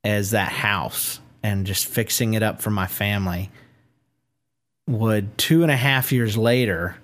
as 0.03 0.31
that 0.31 0.51
house 0.51 1.19
and 1.41 1.65
just 1.65 1.85
fixing 1.85 2.33
it 2.33 2.43
up 2.43 2.61
for 2.61 2.69
my 2.69 2.87
family 2.87 3.49
would 4.87 5.37
two 5.37 5.63
and 5.63 5.71
a 5.71 5.75
half 5.75 6.11
years 6.11 6.37
later 6.37 6.95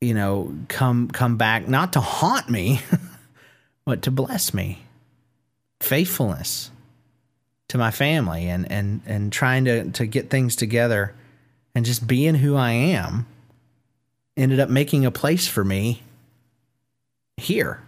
you 0.00 0.14
know 0.14 0.54
come 0.68 1.08
come 1.08 1.36
back 1.36 1.68
not 1.68 1.92
to 1.92 2.00
haunt 2.00 2.48
me 2.48 2.80
but 3.86 4.02
to 4.02 4.10
bless 4.10 4.52
me. 4.52 4.82
Faithfulness 5.80 6.70
to 7.68 7.78
my 7.78 7.90
family 7.90 8.48
and 8.48 8.70
and 8.70 9.00
and 9.06 9.32
trying 9.32 9.64
to 9.64 9.90
to 9.92 10.06
get 10.06 10.30
things 10.30 10.54
together 10.54 11.14
and 11.76 11.84
just 11.84 12.06
being 12.06 12.36
who 12.36 12.56
I 12.56 12.70
am 12.70 13.26
ended 14.34 14.60
up 14.60 14.70
making 14.70 15.04
a 15.04 15.10
place 15.10 15.46
for 15.46 15.62
me 15.62 16.02
here 17.36 17.82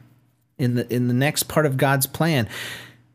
in 0.59 0.75
the 0.75 0.93
in 0.93 1.09
the 1.09 1.15
next 1.15 1.45
part 1.45 1.65
of 1.65 1.79
God's 1.79 2.07
plan. 2.07 2.51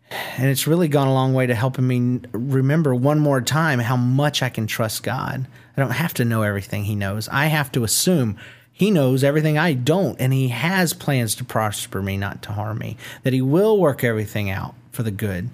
And 0.10 0.50
it's 0.50 0.66
really 0.66 0.88
gone 0.88 1.08
a 1.08 1.14
long 1.14 1.36
way 1.36 1.46
to 1.46 1.54
helping 1.54 1.88
me 1.88 2.22
remember 2.32 2.96
one 2.96 3.20
more 3.20 3.40
time 3.40 3.78
how 3.78 3.96
much 3.96 4.42
I 4.42 4.50
can 4.50 4.66
trust 4.66 5.04
God. 5.04 5.46
I 5.78 5.82
don't 5.82 5.92
have 5.92 6.16
to 6.16 6.26
know 6.26 6.42
everything 6.42 6.86
he 6.86 6.96
knows. 6.96 7.30
I 7.30 7.46
have 7.46 7.72
to 7.74 7.84
assume 7.84 8.36
he 8.72 8.90
knows 8.90 9.24
everything 9.24 9.60
I 9.60 9.74
don't 9.74 10.20
and 10.20 10.34
he 10.34 10.48
has 10.48 10.94
plans 10.94 11.36
to 11.36 11.46
prosper 11.46 12.02
me, 12.02 12.18
not 12.18 12.42
to 12.44 12.52
harm 12.52 12.80
me. 12.80 12.98
That 13.22 13.34
he 13.34 13.44
will 13.44 13.80
work 13.80 14.04
everything 14.04 14.50
out 14.50 14.74
for 14.92 15.04
the 15.04 15.12
good. 15.12 15.52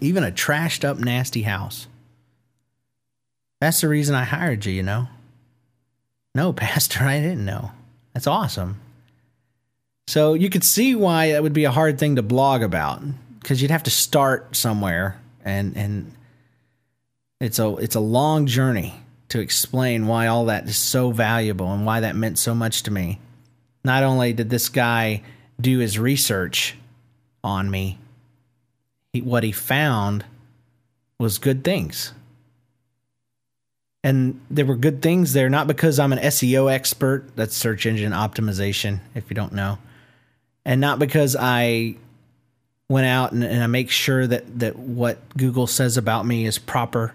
Even 0.00 0.24
a 0.24 0.32
trashed 0.32 0.84
up 0.84 0.98
nasty 0.98 1.42
house 1.42 1.86
that's 3.60 3.80
the 3.80 3.88
reason 3.88 4.14
I 4.14 4.24
hired 4.24 4.64
you, 4.64 4.72
you 4.72 4.82
know? 4.82 5.08
No, 6.34 6.52
Pastor, 6.54 7.04
I 7.04 7.20
didn't 7.20 7.44
know. 7.44 7.72
That's 8.14 8.26
awesome. 8.26 8.80
So 10.08 10.34
you 10.34 10.50
could 10.50 10.64
see 10.64 10.94
why 10.96 11.32
that 11.32 11.42
would 11.42 11.52
be 11.52 11.64
a 11.64 11.70
hard 11.70 11.98
thing 11.98 12.16
to 12.16 12.22
blog 12.22 12.62
about 12.62 13.02
because 13.38 13.62
you'd 13.62 13.70
have 13.70 13.84
to 13.84 13.90
start 13.90 14.56
somewhere 14.56 15.20
and 15.44 15.76
and 15.76 16.12
it's 17.40 17.60
a 17.60 17.76
it's 17.76 17.94
a 17.94 18.00
long 18.00 18.46
journey 18.46 18.94
to 19.28 19.38
explain 19.38 20.08
why 20.08 20.26
all 20.26 20.46
that 20.46 20.68
is 20.68 20.76
so 20.76 21.12
valuable 21.12 21.72
and 21.72 21.86
why 21.86 22.00
that 22.00 22.16
meant 22.16 22.38
so 22.38 22.54
much 22.54 22.82
to 22.82 22.90
me. 22.90 23.20
Not 23.84 24.02
only 24.02 24.32
did 24.32 24.50
this 24.50 24.68
guy 24.68 25.22
do 25.60 25.78
his 25.78 25.96
research 25.96 26.76
on 27.44 27.70
me, 27.70 27.98
he, 29.12 29.20
what 29.20 29.44
he 29.44 29.52
found 29.52 30.24
was 31.18 31.38
good 31.38 31.62
things 31.62 32.12
and 34.02 34.40
there 34.50 34.64
were 34.64 34.76
good 34.76 35.02
things 35.02 35.32
there 35.32 35.48
not 35.48 35.66
because 35.66 35.98
i'm 35.98 36.12
an 36.12 36.18
seo 36.18 36.72
expert 36.72 37.24
that's 37.36 37.56
search 37.56 37.86
engine 37.86 38.12
optimization 38.12 39.00
if 39.14 39.28
you 39.30 39.34
don't 39.34 39.52
know 39.52 39.78
and 40.64 40.80
not 40.80 40.98
because 40.98 41.36
i 41.38 41.94
went 42.88 43.06
out 43.06 43.32
and, 43.32 43.44
and 43.44 43.62
i 43.62 43.66
make 43.66 43.90
sure 43.90 44.26
that 44.26 44.58
that 44.58 44.76
what 44.76 45.18
google 45.36 45.66
says 45.66 45.96
about 45.96 46.26
me 46.26 46.44
is 46.44 46.58
proper. 46.58 47.14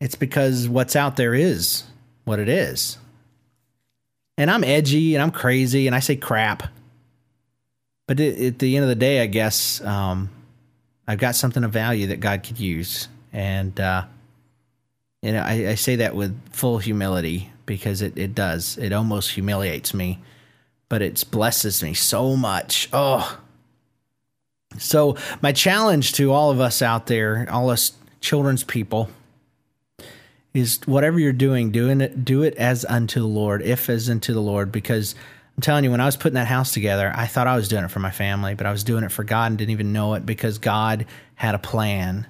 It's 0.00 0.14
because 0.14 0.68
what's 0.68 0.96
out 0.96 1.16
there 1.16 1.34
is 1.34 1.84
what 2.24 2.38
it 2.38 2.48
is. 2.48 2.98
And 4.36 4.50
i'm 4.50 4.62
edgy 4.62 5.14
and 5.14 5.22
i'm 5.22 5.30
crazy 5.30 5.86
and 5.86 5.96
i 5.96 6.00
say 6.00 6.16
crap. 6.16 6.64
But 8.06 8.20
it, 8.20 8.38
at 8.38 8.58
the 8.58 8.76
end 8.76 8.82
of 8.82 8.90
the 8.90 8.94
day 8.94 9.22
i 9.22 9.26
guess 9.26 9.80
um, 9.80 10.28
i've 11.08 11.18
got 11.18 11.34
something 11.34 11.64
of 11.64 11.72
value 11.72 12.08
that 12.08 12.20
god 12.20 12.42
could 12.42 12.58
use. 12.60 13.08
And 13.32 13.80
uh, 13.80 14.04
and 15.24 15.38
I, 15.38 15.70
I 15.70 15.74
say 15.74 15.96
that 15.96 16.14
with 16.14 16.38
full 16.52 16.78
humility 16.78 17.50
because 17.64 18.02
it, 18.02 18.18
it 18.18 18.34
does. 18.34 18.76
It 18.76 18.92
almost 18.92 19.30
humiliates 19.30 19.94
me, 19.94 20.20
but 20.90 21.00
it 21.00 21.24
blesses 21.30 21.82
me 21.82 21.94
so 21.94 22.36
much. 22.36 22.90
Oh. 22.92 23.40
So, 24.76 25.16
my 25.40 25.52
challenge 25.52 26.12
to 26.14 26.30
all 26.30 26.50
of 26.50 26.60
us 26.60 26.82
out 26.82 27.06
there, 27.06 27.48
all 27.50 27.70
us 27.70 27.92
children's 28.20 28.64
people, 28.64 29.08
is 30.52 30.80
whatever 30.84 31.18
you're 31.18 31.32
doing, 31.32 31.70
doing 31.70 32.02
it, 32.02 32.24
do 32.24 32.42
it 32.42 32.54
as 32.56 32.84
unto 32.84 33.20
the 33.20 33.26
Lord, 33.26 33.62
if 33.62 33.88
as 33.88 34.10
unto 34.10 34.34
the 34.34 34.42
Lord, 34.42 34.70
because 34.70 35.14
I'm 35.56 35.62
telling 35.62 35.84
you, 35.84 35.90
when 35.90 36.00
I 36.00 36.06
was 36.06 36.16
putting 36.16 36.34
that 36.34 36.48
house 36.48 36.72
together, 36.72 37.12
I 37.14 37.26
thought 37.26 37.46
I 37.46 37.56
was 37.56 37.68
doing 37.68 37.84
it 37.84 37.90
for 37.90 38.00
my 38.00 38.10
family, 38.10 38.54
but 38.54 38.66
I 38.66 38.72
was 38.72 38.84
doing 38.84 39.04
it 39.04 39.12
for 39.12 39.24
God 39.24 39.52
and 39.52 39.58
didn't 39.58 39.70
even 39.70 39.92
know 39.92 40.14
it 40.14 40.26
because 40.26 40.58
God 40.58 41.06
had 41.36 41.54
a 41.54 41.58
plan. 41.58 42.26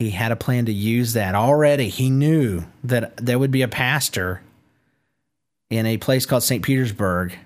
He 0.00 0.08
had 0.08 0.32
a 0.32 0.36
plan 0.36 0.64
to 0.64 0.72
use 0.72 1.12
that 1.12 1.34
already. 1.34 1.90
He 1.90 2.08
knew 2.08 2.64
that 2.84 3.18
there 3.18 3.38
would 3.38 3.50
be 3.50 3.60
a 3.60 3.68
pastor 3.68 4.40
in 5.68 5.84
a 5.84 5.98
place 5.98 6.24
called 6.24 6.42
St. 6.42 6.64
Petersburg 6.64 7.36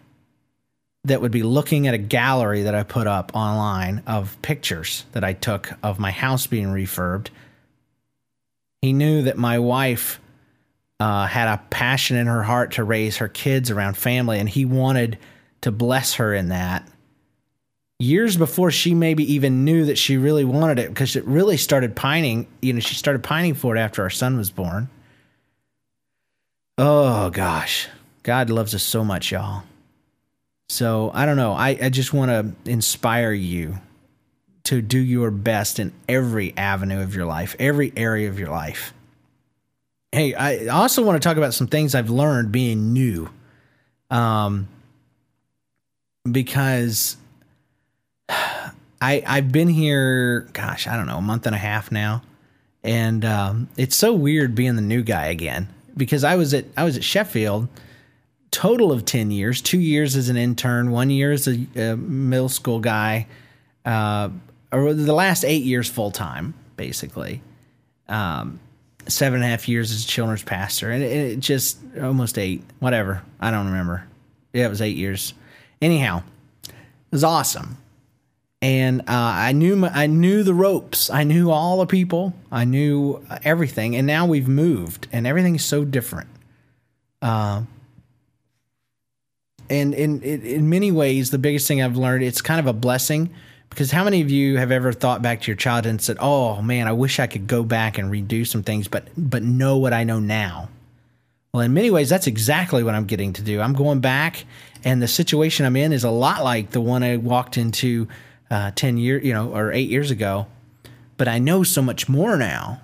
that 1.03 1.21
would 1.21 1.33
be 1.33 1.43
looking 1.43 1.89
at 1.89 1.95
a 1.95 1.99
gallery 1.99 2.63
that 2.63 2.75
I 2.77 2.85
put 2.85 3.09
up 3.09 3.33
online 3.35 4.05
of 4.07 4.41
pictures 4.41 5.05
that 5.13 5.25
I 5.25 5.33
took 5.33 5.73
of 5.83 5.99
my 5.99 6.13
house 6.13 6.47
being 6.47 6.69
refurbed. 6.69 7.27
He 8.83 8.93
knew 8.93 9.23
that 9.23 9.37
my 9.37 9.59
wife 9.59 10.21
uh, 11.01 11.27
had 11.27 11.49
a 11.49 11.61
passion 11.71 12.17
in 12.17 12.29
her 12.29 12.45
heart 12.45 12.75
to 12.75 12.85
raise 12.85 13.17
her 13.17 13.29
kids 13.29 13.69
around 13.69 13.97
family, 13.97 14.39
and 14.39 14.49
he 14.49 14.65
wanted 14.65 15.19
to 15.63 15.73
bless 15.73 16.15
her 16.15 16.33
in 16.33 16.51
that. 16.51 16.89
Years 18.01 18.37
before 18.37 18.71
she 18.71 18.95
maybe 18.95 19.35
even 19.35 19.65
knew 19.65 19.85
that 19.87 19.99
she 19.99 20.17
really 20.17 20.45
wanted 20.45 20.79
it, 20.79 20.89
because 20.89 21.17
it 21.17 21.25
really 21.25 21.57
started 21.57 21.95
pining. 21.95 22.47
You 22.61 22.73
know, 22.73 22.81
she 22.81 22.97
started 22.97 23.23
pining 23.23 23.55
for 23.55 23.77
it 23.77 23.79
after 23.79 24.03
our 24.03 24.11
son 24.11 24.37
was 24.37 24.51
born. 24.51 24.89
Oh 26.77 27.31
gosh, 27.31 27.89
God 28.25 28.51
loves 28.51 28.75
us 28.75 28.83
so 28.83 29.05
much, 29.05 29.31
y'all. 29.31 29.63
So 30.69 31.13
I 31.15 31.25
don't 31.25 31.37
know. 31.37 31.53
I, 31.53 31.79
I 31.81 31.89
just 31.89 32.13
want 32.13 32.31
to 32.31 32.71
inspire 32.71 33.33
you 33.33 33.79
to 34.65 34.83
do 34.83 34.99
your 34.99 35.31
best 35.31 35.79
in 35.79 35.93
every 36.09 36.53
avenue 36.57 37.01
of 37.01 37.15
your 37.15 37.27
life, 37.27 37.55
every 37.59 37.93
area 37.97 38.29
of 38.29 38.39
your 38.39 38.49
life. 38.49 38.93
Hey, 40.11 40.35
I 40.35 40.67
also 40.67 41.03
want 41.03 41.23
to 41.23 41.29
talk 41.29 41.37
about 41.37 41.55
some 41.55 41.67
things 41.67 41.95
I've 41.95 42.11
learned 42.11 42.51
being 42.51 42.93
new. 42.93 43.29
Um, 44.11 44.69
because 46.31 47.17
I 49.05 49.23
I've 49.27 49.53
been 49.53 49.69
here, 49.69 50.49
gosh, 50.53 50.87
I 50.87 50.97
don't 50.97 51.07
know, 51.07 51.19
a 51.19 51.23
month 51.23 51.47
and 51.47 51.55
a 51.55 51.59
half 51.59 51.93
now, 51.93 52.23
and 52.83 53.25
um, 53.25 53.69
it's 53.77 53.95
so 53.95 54.15
weird 54.15 54.55
being 54.55 54.77
the 54.77 54.83
new 54.83 55.03
guy 55.03 55.27
again. 55.27 55.69
Because 55.97 56.25
I 56.25 56.37
was 56.37 56.55
at 56.55 56.65
I 56.77 56.85
was 56.85 56.97
at 56.97 57.05
Sheffield, 57.05 57.69
total 58.51 58.93
of 58.93 59.05
ten 59.05 59.31
years, 59.31 59.61
two 59.61 59.79
years 59.79 60.17
as 60.17 60.29
an 60.31 60.37
intern, 60.37 60.91
one 60.91 61.11
year 61.11 61.33
as 61.33 61.47
a, 61.47 61.67
a 61.77 61.97
middle 61.97 62.49
school 62.49 62.81
guy, 62.81 63.27
uh, 63.85 64.31
or 64.73 64.95
the 64.95 65.15
last 65.15 65.45
eight 65.45 65.65
years 65.65 65.89
full 65.89 66.11
time, 66.11 66.55
basically. 66.77 67.43
Um, 68.09 68.59
seven 69.07 69.37
and 69.37 69.45
a 69.45 69.49
half 69.49 69.69
years 69.69 69.93
as 69.93 70.05
a 70.05 70.07
children's 70.07 70.43
pastor, 70.43 70.91
and 70.91 71.03
it, 71.03 71.13
it, 71.13 71.41
just 71.41 71.79
almost 72.01 72.39
eight, 72.39 72.63
whatever. 72.81 73.23
I 73.39 73.51
don't 73.51 73.67
remember. 73.67 74.07
Yeah, 74.55 74.67
it 74.67 74.71
was 74.71 74.81
eight 74.81 74.97
years. 74.97 75.35
Anyhow, 75.83 76.23
it 76.67 76.73
was 77.13 77.25
awesome, 77.25 77.77
and 78.65 79.03
uh, 79.03 79.05
I 79.09 79.53
knew 79.53 79.77
my, 79.77 79.91
I 79.91 80.07
knew 80.07 80.43
the 80.43 80.55
ropes. 80.55 81.11
I 81.11 81.23
knew 81.23 81.51
all 81.51 81.81
the 81.81 81.87
people. 81.87 82.33
I 82.51 82.65
knew 82.65 83.23
everything, 83.43 83.95
and 83.95 84.07
now 84.07 84.25
we've 84.25 84.49
moved, 84.49 85.07
and 85.13 85.27
everything's 85.27 85.63
so 85.63 85.85
different. 85.85 86.31
Uh, 87.21 87.65
and 89.69 89.93
in, 89.93 90.23
in 90.23 90.41
in 90.41 90.71
many 90.71 90.91
ways, 90.91 91.31
the 91.31 91.37
biggest 91.37 91.69
thing 91.69 91.83
I've 91.83 91.99
learned, 91.99 92.25
it's 92.25 92.41
kind 92.41 92.59
of 92.59 92.67
a 92.67 92.73
blessing 92.73 93.29
because 93.69 93.91
how 93.91 94.03
many 94.03 94.23
of 94.23 94.31
you 94.31 94.57
have 94.57 94.71
ever 94.71 94.95
thought 94.95 95.21
back 95.21 95.43
to 95.43 95.49
your 95.49 95.57
childhood 95.57 95.91
and 95.91 96.01
said, 96.01 96.17
"Oh 96.19 96.63
man, 96.63 96.89
I 96.89 96.93
wish 96.93 97.21
I 97.21 97.27
could 97.27 97.47
go 97.47 97.65
back 97.65 97.99
and 97.99 98.11
redo 98.11 98.47
some 98.47 98.63
things, 98.63 98.89
but 98.89 99.09
but 99.15 99.43
know 99.43 99.77
what 99.77 99.93
I 99.93 100.05
know 100.05 100.21
now." 100.21 100.71
Well, 101.53 101.61
in 101.61 101.75
many 101.75 101.91
ways, 101.91 102.09
that's 102.09 102.27
exactly 102.27 102.83
what 102.83 102.95
I'm 102.95 103.05
getting 103.05 103.35
to 103.35 103.43
do. 103.43 103.61
I'm 103.61 103.75
going 103.75 104.01
back, 104.01 104.47
and 104.85 105.03
the 105.03 105.09
situation 105.09 105.67
I'm 105.67 105.77
in 105.77 105.93
is 105.93 106.05
a 106.05 106.11
lot 106.11 106.43
like 106.43 106.71
the 106.71 106.81
one 106.81 107.03
I 107.03 107.19
walked 107.19 107.59
into 107.59 108.09
uh, 108.51 108.71
ten 108.73 108.97
years, 108.99 109.25
you 109.25 109.33
know, 109.33 109.55
or 109.55 109.73
eight 109.73 109.89
years 109.89 110.11
ago. 110.11 110.47
But 111.17 111.29
I 111.29 111.39
know 111.39 111.63
so 111.63 111.81
much 111.81 112.09
more 112.09 112.37
now. 112.37 112.81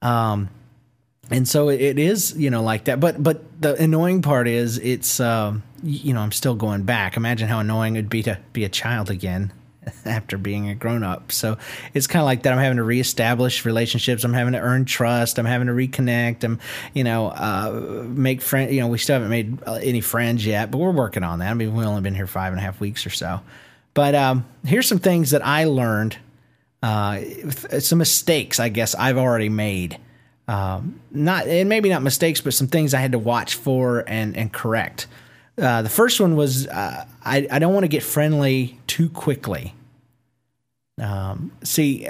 Um, 0.00 0.50
and 1.30 1.48
so 1.48 1.68
it 1.70 1.98
is, 1.98 2.36
you 2.36 2.50
know, 2.50 2.62
like 2.62 2.84
that. 2.84 3.00
But 3.00 3.22
but 3.22 3.60
the 3.60 3.74
annoying 3.82 4.22
part 4.22 4.46
is, 4.46 4.78
it's, 4.78 5.20
uh, 5.20 5.54
you 5.82 6.12
know, 6.12 6.20
I'm 6.20 6.32
still 6.32 6.54
going 6.54 6.82
back. 6.82 7.16
Imagine 7.16 7.48
how 7.48 7.60
annoying 7.60 7.96
it'd 7.96 8.10
be 8.10 8.22
to 8.24 8.38
be 8.52 8.64
a 8.64 8.68
child 8.68 9.10
again 9.10 9.52
after 10.04 10.36
being 10.36 10.68
a 10.68 10.74
grown 10.74 11.02
up. 11.02 11.32
So 11.32 11.56
it's 11.94 12.06
kind 12.06 12.20
of 12.20 12.26
like 12.26 12.42
that. 12.42 12.52
I'm 12.52 12.58
having 12.58 12.76
to 12.76 12.82
reestablish 12.82 13.64
relationships. 13.64 14.24
I'm 14.24 14.34
having 14.34 14.52
to 14.52 14.60
earn 14.60 14.84
trust. 14.84 15.38
I'm 15.38 15.46
having 15.46 15.68
to 15.68 15.72
reconnect. 15.72 16.44
I'm, 16.44 16.60
you 16.92 17.04
know, 17.04 17.28
uh, 17.28 18.04
make 18.06 18.42
friends. 18.42 18.72
You 18.72 18.80
know, 18.80 18.88
we 18.88 18.98
still 18.98 19.14
haven't 19.14 19.30
made 19.30 19.62
uh, 19.66 19.74
any 19.82 20.02
friends 20.02 20.44
yet, 20.44 20.70
but 20.70 20.78
we're 20.78 20.90
working 20.90 21.22
on 21.22 21.38
that. 21.38 21.50
I 21.50 21.54
mean, 21.54 21.74
we've 21.74 21.86
only 21.86 22.02
been 22.02 22.14
here 22.14 22.26
five 22.26 22.52
and 22.52 22.60
a 22.60 22.62
half 22.62 22.80
weeks 22.80 23.06
or 23.06 23.10
so. 23.10 23.40
But 23.94 24.14
um, 24.14 24.44
here's 24.64 24.88
some 24.88 24.98
things 24.98 25.30
that 25.30 25.44
I 25.46 25.64
learned. 25.64 26.18
Uh, 26.82 27.20
some 27.78 27.98
mistakes, 27.98 28.60
I 28.60 28.68
guess, 28.68 28.94
I've 28.94 29.16
already 29.16 29.48
made. 29.48 29.98
Um, 30.46 31.00
not 31.10 31.46
and 31.46 31.68
maybe 31.68 31.88
not 31.88 32.02
mistakes, 32.02 32.40
but 32.42 32.52
some 32.52 32.66
things 32.66 32.92
I 32.92 33.00
had 33.00 33.12
to 33.12 33.18
watch 33.18 33.54
for 33.54 34.04
and 34.06 34.36
and 34.36 34.52
correct. 34.52 35.06
Uh, 35.56 35.82
the 35.82 35.88
first 35.88 36.20
one 36.20 36.36
was 36.36 36.66
uh, 36.66 37.06
I, 37.24 37.46
I 37.50 37.58
don't 37.58 37.72
want 37.72 37.84
to 37.84 37.88
get 37.88 38.02
friendly 38.02 38.78
too 38.86 39.08
quickly. 39.08 39.74
Um, 41.00 41.52
see, 41.62 42.06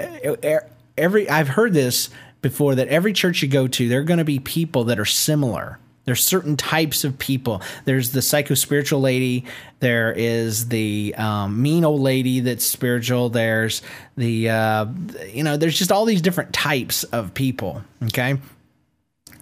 every 0.97 1.29
I've 1.29 1.49
heard 1.49 1.73
this 1.73 2.09
before 2.41 2.75
that 2.75 2.87
every 2.89 3.13
church 3.13 3.41
you 3.41 3.47
go 3.47 3.67
to, 3.67 3.87
there 3.87 4.01
are 4.01 4.03
going 4.03 4.19
to 4.19 4.25
be 4.25 4.39
people 4.39 4.83
that 4.85 4.99
are 4.99 5.05
similar. 5.05 5.79
There's 6.05 6.23
certain 6.23 6.55
types 6.55 7.03
of 7.03 7.17
people. 7.17 7.61
There's 7.85 8.11
the 8.11 8.21
psycho 8.21 8.53
spiritual 8.53 9.01
lady. 9.01 9.45
There 9.79 10.13
is 10.13 10.69
the 10.69 11.13
um, 11.17 11.61
mean 11.61 11.83
old 11.83 12.01
lady 12.01 12.39
that's 12.39 12.63
spiritual. 12.63 13.29
There's 13.29 13.81
the 14.15 14.49
uh, 14.49 14.85
you 15.31 15.43
know. 15.43 15.57
There's 15.57 15.77
just 15.77 15.91
all 15.91 16.05
these 16.05 16.21
different 16.21 16.53
types 16.53 17.03
of 17.05 17.33
people. 17.33 17.83
Okay, 18.03 18.37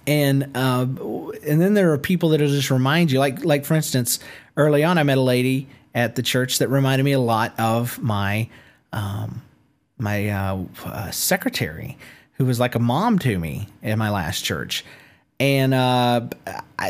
and 0.06 0.50
uh, 0.54 0.86
and 1.46 1.60
then 1.60 1.74
there 1.74 1.92
are 1.92 1.98
people 1.98 2.30
that'll 2.30 2.48
just 2.48 2.70
remind 2.70 3.12
you, 3.12 3.18
like 3.18 3.44
like 3.44 3.64
for 3.64 3.74
instance, 3.74 4.18
early 4.56 4.84
on, 4.84 4.98
I 4.98 5.02
met 5.02 5.18
a 5.18 5.22
lady 5.22 5.68
at 5.94 6.16
the 6.16 6.22
church 6.22 6.58
that 6.58 6.68
reminded 6.68 7.04
me 7.04 7.12
a 7.12 7.20
lot 7.20 7.58
of 7.58 8.02
my 8.02 8.48
um, 8.92 9.42
my 9.98 10.28
uh, 10.28 10.62
uh, 10.84 11.10
secretary, 11.10 11.96
who 12.32 12.44
was 12.44 12.58
like 12.58 12.74
a 12.74 12.78
mom 12.78 13.18
to 13.20 13.38
me 13.38 13.68
in 13.82 13.98
my 13.98 14.10
last 14.10 14.44
church, 14.44 14.84
and 15.44 15.74
uh, 15.74 16.22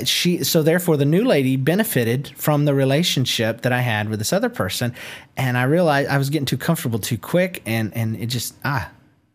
she 0.04 0.44
so 0.44 0.62
therefore 0.62 0.96
the 0.96 1.04
new 1.04 1.24
lady 1.24 1.56
benefited 1.56 2.32
from 2.36 2.66
the 2.66 2.72
relationship 2.72 3.62
that 3.62 3.72
I 3.72 3.80
had 3.80 4.08
with 4.08 4.20
this 4.20 4.32
other 4.32 4.48
person, 4.48 4.94
and 5.36 5.58
I 5.58 5.64
realized 5.64 6.08
I 6.08 6.18
was 6.18 6.30
getting 6.30 6.46
too 6.46 6.56
comfortable 6.56 7.00
too 7.00 7.18
quick, 7.18 7.62
and 7.66 7.92
and 7.96 8.16
it 8.16 8.26
just 8.26 8.54
ah. 8.64 8.90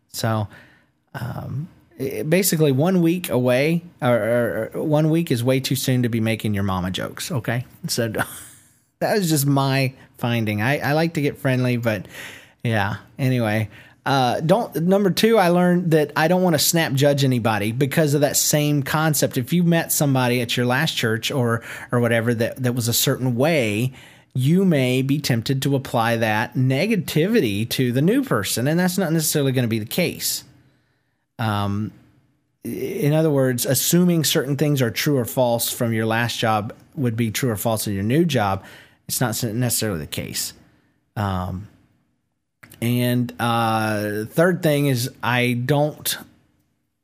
So. 0.08 0.48
Um, 1.12 1.68
basically 2.28 2.72
one 2.72 3.02
week 3.02 3.28
away 3.28 3.82
or, 4.00 4.70
or, 4.74 4.82
one 4.82 5.10
week 5.10 5.30
is 5.30 5.44
way 5.44 5.60
too 5.60 5.74
soon 5.76 6.04
to 6.04 6.08
be 6.08 6.18
making 6.18 6.54
your 6.54 6.62
mama 6.62 6.90
jokes 6.90 7.30
okay? 7.30 7.66
So 7.88 8.08
that 9.00 9.18
was 9.18 9.28
just 9.28 9.44
my 9.44 9.92
finding. 10.16 10.62
I, 10.62 10.78
I 10.78 10.92
like 10.92 11.14
to 11.14 11.20
get 11.20 11.36
friendly 11.36 11.76
but 11.76 12.06
yeah. 12.62 12.98
Anyway 13.18 13.68
uh, 14.06 14.40
don't 14.40 14.74
number 14.76 15.10
two 15.10 15.38
i 15.38 15.48
learned 15.48 15.90
that 15.90 16.12
i 16.16 16.28
don't 16.28 16.42
want 16.42 16.54
to 16.54 16.58
snap 16.58 16.92
judge 16.92 17.24
anybody 17.24 17.72
because 17.72 18.14
of 18.14 18.20
that 18.20 18.36
same 18.36 18.82
concept 18.82 19.36
if 19.36 19.52
you 19.52 19.62
met 19.62 19.92
somebody 19.92 20.40
at 20.40 20.56
your 20.56 20.66
last 20.66 20.96
church 20.96 21.30
or 21.30 21.62
or 21.92 22.00
whatever 22.00 22.34
that 22.34 22.56
that 22.56 22.74
was 22.74 22.88
a 22.88 22.92
certain 22.92 23.36
way 23.36 23.92
you 24.32 24.64
may 24.64 25.02
be 25.02 25.18
tempted 25.18 25.60
to 25.60 25.74
apply 25.74 26.16
that 26.16 26.54
negativity 26.54 27.68
to 27.68 27.92
the 27.92 28.02
new 28.02 28.22
person 28.22 28.66
and 28.66 28.78
that's 28.78 28.96
not 28.96 29.12
necessarily 29.12 29.52
going 29.52 29.64
to 29.64 29.68
be 29.68 29.78
the 29.78 29.84
case 29.84 30.44
um, 31.38 31.92
in 32.62 33.14
other 33.14 33.30
words, 33.30 33.64
assuming 33.64 34.24
certain 34.24 34.56
things 34.56 34.82
are 34.82 34.90
true 34.90 35.16
or 35.16 35.24
false 35.24 35.72
from 35.72 35.92
your 35.92 36.06
last 36.06 36.38
job 36.38 36.74
would 36.94 37.16
be 37.16 37.30
true 37.30 37.50
or 37.50 37.56
false 37.56 37.86
in 37.86 37.94
your 37.94 38.02
new 38.02 38.24
job. 38.24 38.64
It's 39.08 39.20
not 39.20 39.42
necessarily 39.42 39.98
the 39.98 40.06
case. 40.06 40.52
Um, 41.16 41.68
and 42.80 43.32
uh, 43.38 44.24
third 44.26 44.62
thing 44.62 44.86
is, 44.86 45.10
I 45.22 45.52
don't 45.52 46.16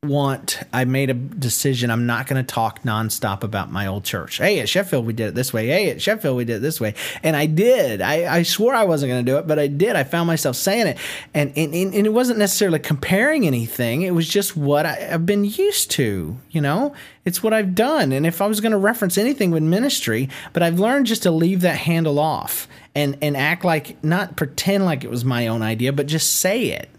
want 0.07 0.61
I 0.73 0.85
made 0.85 1.11
a 1.11 1.15
decision 1.15 1.91
I'm 1.91 2.07
not 2.07 2.27
going 2.27 2.45
to 2.45 2.55
talk 2.55 2.83
nonstop 2.83 3.43
about 3.43 3.71
my 3.71 3.87
old 3.87 4.05
church. 4.05 4.39
Hey, 4.39 4.61
at 4.61 4.69
Sheffield 4.69 5.07
we 5.07 5.13
did 5.13 5.29
it 5.29 5.35
this 5.35 5.53
way. 5.53 5.67
Hey, 5.67 5.91
at 5.91 6.01
Sheffield 6.01 6.37
we 6.37 6.45
did 6.45 6.57
it 6.57 6.63
this 6.63 6.81
way. 6.81 6.95
And 7.23 7.37
I 7.37 7.47
did. 7.47 8.01
I, 8.01 8.37
I 8.37 8.43
swore 8.43 8.75
I 8.75 8.85
wasn't 8.85 9.11
going 9.11 9.25
to 9.25 9.31
do 9.31 9.39
it, 9.39 9.47
but 9.47 9.59
I 9.59 9.67
did. 9.67 9.97
I 9.97 10.05
found 10.05 10.27
myself 10.27 10.57
saying 10.57 10.87
it. 10.87 10.99
And, 11.35 11.53
and, 11.57 11.75
and 11.75 11.95
it 11.95 12.13
wasn't 12.13 12.39
necessarily 12.39 12.79
comparing 12.79 13.47
anything. 13.47 14.03
It 14.03 14.15
was 14.15 14.29
just 14.29 14.57
what 14.57 14.87
I, 14.87 15.09
I've 15.13 15.27
been 15.27 15.45
used 15.45 15.91
to, 15.93 16.37
you 16.51 16.61
know? 16.61 16.95
It's 17.25 17.43
what 17.43 17.53
I've 17.53 17.75
done. 17.75 18.13
And 18.13 18.25
if 18.25 18.41
I 18.41 18.47
was 18.47 18.61
going 18.61 18.73
to 18.73 18.79
reference 18.79 19.19
anything 19.19 19.51
with 19.51 19.63
ministry, 19.63 20.29
but 20.53 20.63
I've 20.63 20.79
learned 20.79 21.07
just 21.07 21.25
to 21.25 21.31
leave 21.31 21.63
that 21.63 21.79
handle 21.79 22.19
off 22.21 22.69
and, 22.97 23.17
and 23.23 23.37
act 23.37 23.65
like, 23.65 24.03
not 24.03 24.37
pretend 24.37 24.85
like 24.85 25.05
it 25.05 25.11
was 25.11 25.25
my 25.25 25.47
own 25.47 25.63
idea, 25.63 25.93
but 25.93 26.07
just 26.07 26.41
say 26.41 26.65
it 26.71 26.91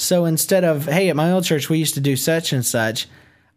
so 0.00 0.24
instead 0.24 0.64
of, 0.64 0.86
hey, 0.86 1.10
at 1.10 1.16
my 1.16 1.30
old 1.30 1.44
church, 1.44 1.68
we 1.68 1.78
used 1.78 1.92
to 1.94 2.00
do 2.00 2.16
such 2.16 2.54
and 2.54 2.64
such, 2.64 3.06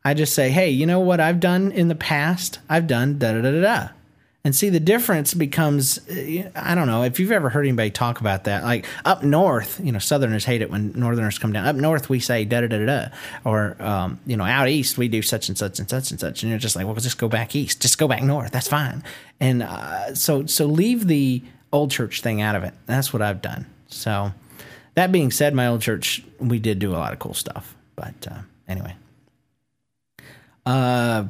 I 0.04 0.14
just 0.14 0.36
say, 0.36 0.50
hey, 0.50 0.70
you 0.70 0.86
know 0.86 1.00
what 1.00 1.22
I've 1.22 1.40
done 1.40 1.72
in 1.72 1.88
the 1.88 1.96
past? 1.96 2.60
I've 2.70 2.86
done 2.86 3.18
da 3.18 3.32
da 3.34 3.42
da 3.42 3.62
da. 3.62 3.88
And 4.44 4.54
see, 4.54 4.68
the 4.68 4.82
difference 4.82 5.34
becomes 5.34 6.00
uh, 6.10 6.52
I 6.54 6.76
don't 6.76 6.88
know 6.88 7.04
if 7.04 7.18
you've 7.18 7.32
ever 7.32 7.48
heard 7.48 7.66
anybody 7.66 7.92
talk 7.92 8.20
about 8.20 8.44
that. 8.44 8.64
Like 8.66 8.86
up 9.06 9.24
north, 9.24 9.80
you 9.82 9.94
know, 9.94 10.00
Southerners 10.00 10.44
hate 10.44 10.62
it 10.62 10.70
when 10.70 10.92
Northerners 10.92 11.40
come 11.40 11.54
down. 11.54 11.66
Up 11.66 11.78
north, 11.78 12.10
we 12.10 12.20
say 12.20 12.44
da 12.44 12.60
da 12.60 12.68
da 12.68 12.86
da, 12.86 13.06
or 13.46 13.82
um, 13.82 14.20
you 14.26 14.36
know, 14.36 14.44
out 14.44 14.68
east 14.68 14.98
we 14.98 15.08
do 15.08 15.22
such 15.22 15.48
and 15.48 15.58
such 15.58 15.80
and 15.80 15.90
such 15.90 16.12
and 16.12 16.20
such. 16.20 16.44
And 16.44 16.50
you're 16.50 16.60
just 16.60 16.76
like, 16.76 16.86
well, 16.86 16.96
just 16.96 17.18
go 17.18 17.30
back 17.30 17.56
east, 17.56 17.82
just 17.82 17.98
go 17.98 18.06
back 18.06 18.22
north. 18.22 18.52
That's 18.52 18.68
fine. 18.68 19.02
And 19.40 19.64
uh, 19.64 20.14
so, 20.14 20.46
so 20.46 20.66
leave 20.66 21.08
the 21.08 21.42
old 21.74 21.92
church 21.92 22.22
thing 22.22 22.42
out 22.42 22.56
of 22.56 22.64
it. 22.64 22.74
That's 22.86 23.12
what 23.12 23.22
I've 23.22 23.42
done. 23.42 23.66
So 23.88 24.32
that 24.96 25.12
being 25.12 25.32
said, 25.32 25.54
my 25.54 25.68
old 25.68 25.82
church, 25.82 26.24
we 26.40 26.60
did 26.60 26.80
do 26.80 26.92
a 26.92 26.98
lot 26.98 27.12
of 27.12 27.20
cool 27.20 27.34
stuff. 27.34 27.76
But 27.96 28.28
uh, 28.30 28.40
anyway. 28.68 28.96
Uh, 30.66 31.26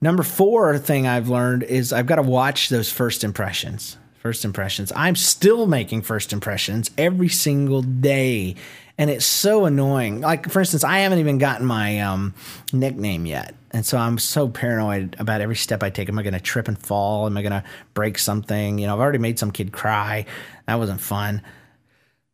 number 0.00 0.22
four 0.22 0.78
thing 0.78 1.06
I've 1.06 1.28
learned 1.28 1.64
is 1.64 1.92
I've 1.92 2.06
got 2.06 2.16
to 2.16 2.22
watch 2.22 2.70
those 2.70 2.90
first 2.90 3.24
impressions. 3.24 3.98
First 4.28 4.44
impressions. 4.44 4.92
I'm 4.94 5.16
still 5.16 5.66
making 5.66 6.02
first 6.02 6.34
impressions 6.34 6.90
every 6.98 7.30
single 7.30 7.80
day. 7.80 8.56
And 8.98 9.08
it's 9.08 9.24
so 9.24 9.64
annoying. 9.64 10.20
Like, 10.20 10.50
for 10.50 10.60
instance, 10.60 10.84
I 10.84 10.98
haven't 10.98 11.20
even 11.20 11.38
gotten 11.38 11.66
my 11.66 12.00
um, 12.00 12.34
nickname 12.70 13.24
yet. 13.24 13.54
And 13.70 13.86
so 13.86 13.96
I'm 13.96 14.18
so 14.18 14.46
paranoid 14.46 15.16
about 15.18 15.40
every 15.40 15.56
step 15.56 15.82
I 15.82 15.88
take. 15.88 16.10
Am 16.10 16.18
I 16.18 16.22
going 16.22 16.34
to 16.34 16.40
trip 16.40 16.68
and 16.68 16.78
fall? 16.78 17.24
Am 17.24 17.38
I 17.38 17.40
going 17.40 17.52
to 17.52 17.64
break 17.94 18.18
something? 18.18 18.78
You 18.78 18.86
know, 18.86 18.92
I've 18.92 19.00
already 19.00 19.16
made 19.16 19.38
some 19.38 19.50
kid 19.50 19.72
cry. 19.72 20.26
That 20.66 20.74
wasn't 20.74 21.00
fun. 21.00 21.40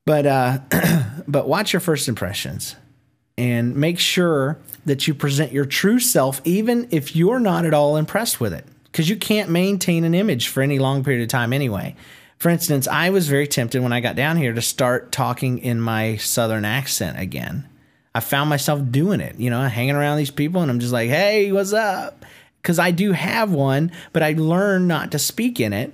But 0.05 0.27
uh, 0.27 0.59
but 1.29 1.47
watch 1.47 1.73
your 1.73 1.79
first 1.79 2.09
impressions 2.09 2.75
and 3.39 3.77
make 3.77 4.01
sure 4.01 4.59
that 4.85 5.07
you 5.07 5.15
present 5.15 5.53
your 5.53 5.65
true 5.65 6.01
self, 6.01 6.41
even 6.45 6.89
if 6.91 7.15
you're 7.15 7.39
not 7.39 7.65
at 7.65 7.73
all 7.73 7.97
impressed 7.97 8.41
with 8.41 8.53
it, 8.53 8.67
because 8.95 9.11
you 9.11 9.17
can't 9.17 9.51
maintain 9.51 10.05
an 10.05 10.15
image 10.15 10.47
for 10.47 10.63
any 10.63 10.79
long 10.79 11.03
period 11.03 11.21
of 11.21 11.29
time 11.29 11.53
anyway. 11.53 11.97
For 12.39 12.49
instance, 12.49 12.87
I 12.87 13.11
was 13.11 13.27
very 13.27 13.49
tempted 13.49 13.83
when 13.83 13.93
I 13.93 13.99
got 13.99 14.15
down 14.15 14.37
here 14.37 14.53
to 14.53 14.63
start 14.63 15.11
talking 15.11 15.59
in 15.59 15.81
my 15.81 16.15
southern 16.19 16.65
accent 16.65 17.19
again. 17.19 17.69
I 18.15 18.21
found 18.21 18.49
myself 18.49 18.81
doing 18.93 19.21
it, 19.21 19.35
you 19.37 19.51
know, 19.51 19.63
hanging 19.63 19.97
around 19.97 20.19
these 20.19 20.31
people, 20.31 20.63
and 20.63 20.71
I'm 20.71 20.79
just 20.79 20.93
like, 20.93 21.11
"Hey, 21.11 21.51
what's 21.51 21.73
up?" 21.73 22.25
Because 22.63 22.79
I 22.79 22.93
do 22.93 23.11
have 23.11 23.51
one, 23.51 23.91
but 24.13 24.23
I 24.23 24.35
learned 24.35 24.87
not 24.87 25.11
to 25.11 25.19
speak 25.19 25.59
in 25.59 25.73
it 25.73 25.93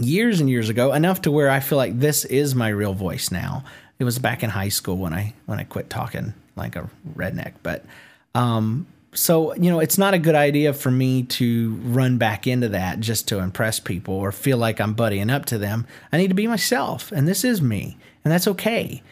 years 0.00 0.40
and 0.40 0.50
years 0.50 0.68
ago, 0.68 0.92
enough 0.92 1.22
to 1.22 1.30
where 1.30 1.50
I 1.50 1.60
feel 1.60 1.78
like 1.78 2.00
this 2.00 2.24
is 2.24 2.56
my 2.56 2.68
real 2.68 2.94
voice 2.94 3.30
now. 3.30 3.62
It 4.00 4.04
was 4.04 4.18
back 4.18 4.42
in 4.42 4.50
high 4.50 4.70
school 4.70 4.96
when 4.96 5.14
I 5.14 5.34
when 5.46 5.60
I 5.60 5.64
quit 5.64 5.88
talking 5.88 6.34
like 6.56 6.74
a 6.74 6.90
redneck, 7.14 7.52
but 7.62 7.84
um, 8.34 8.88
so 9.14 9.54
you 9.54 9.70
know 9.70 9.80
it's 9.80 9.98
not 9.98 10.14
a 10.14 10.18
good 10.18 10.34
idea 10.34 10.72
for 10.72 10.90
me 10.90 11.24
to 11.24 11.74
run 11.84 12.18
back 12.18 12.46
into 12.46 12.68
that 12.70 13.00
just 13.00 13.28
to 13.28 13.38
impress 13.38 13.78
people 13.78 14.14
or 14.14 14.32
feel 14.32 14.56
like 14.56 14.80
I'm 14.80 14.94
buddying 14.94 15.32
up 15.32 15.44
to 15.46 15.58
them. 15.58 15.86
I 16.12 16.18
need 16.18 16.28
to 16.28 16.34
be 16.34 16.46
myself, 16.46 17.12
and 17.12 17.28
this 17.28 17.44
is 17.44 17.60
me, 17.60 17.96
and 18.24 18.32
that's 18.32 18.48
okay. 18.48 19.02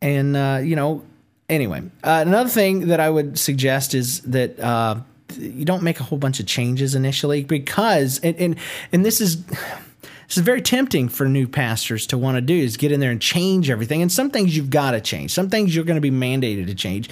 And 0.00 0.36
uh, 0.36 0.60
you 0.62 0.74
know, 0.74 1.04
anyway, 1.48 1.82
uh, 2.02 2.24
another 2.26 2.48
thing 2.48 2.88
that 2.88 3.00
I 3.00 3.10
would 3.10 3.38
suggest 3.38 3.94
is 3.94 4.20
that 4.22 4.58
uh, 4.58 4.96
you 5.38 5.64
don't 5.64 5.82
make 5.82 6.00
a 6.00 6.04
whole 6.04 6.18
bunch 6.18 6.40
of 6.40 6.46
changes 6.46 6.94
initially 6.94 7.44
because 7.44 8.20
and 8.20 8.36
and, 8.36 8.56
and 8.92 9.04
this 9.04 9.20
is 9.20 9.44
this 9.44 10.38
is 10.38 10.44
very 10.44 10.62
tempting 10.62 11.10
for 11.10 11.28
new 11.28 11.46
pastors 11.46 12.06
to 12.06 12.16
want 12.16 12.36
to 12.36 12.40
do 12.40 12.56
is 12.56 12.78
get 12.78 12.90
in 12.90 13.00
there 13.00 13.10
and 13.10 13.20
change 13.20 13.68
everything. 13.68 14.00
And 14.00 14.10
some 14.10 14.30
things 14.30 14.56
you've 14.56 14.70
got 14.70 14.92
to 14.92 15.00
change. 15.02 15.30
Some 15.30 15.50
things 15.50 15.76
you're 15.76 15.84
going 15.84 16.00
to 16.00 16.00
be 16.00 16.10
mandated 16.10 16.68
to 16.68 16.74
change. 16.74 17.10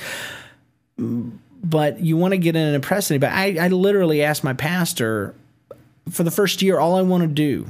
But 1.63 2.01
you 2.01 2.17
want 2.17 2.33
to 2.33 2.39
get 2.39 2.57
in 2.57 2.63
and 2.63 2.75
impress 2.75 3.11
anybody. 3.11 3.59
I, 3.59 3.67
I 3.67 3.69
literally 3.69 4.23
asked 4.23 4.43
my 4.43 4.55
pastor 4.55 5.35
for 6.11 6.25
the 6.25 6.31
first 6.31 6.63
year, 6.63 6.79
all 6.79 6.97
I 6.97 7.03
want 7.03 7.23
to 7.23 7.29
do, 7.29 7.67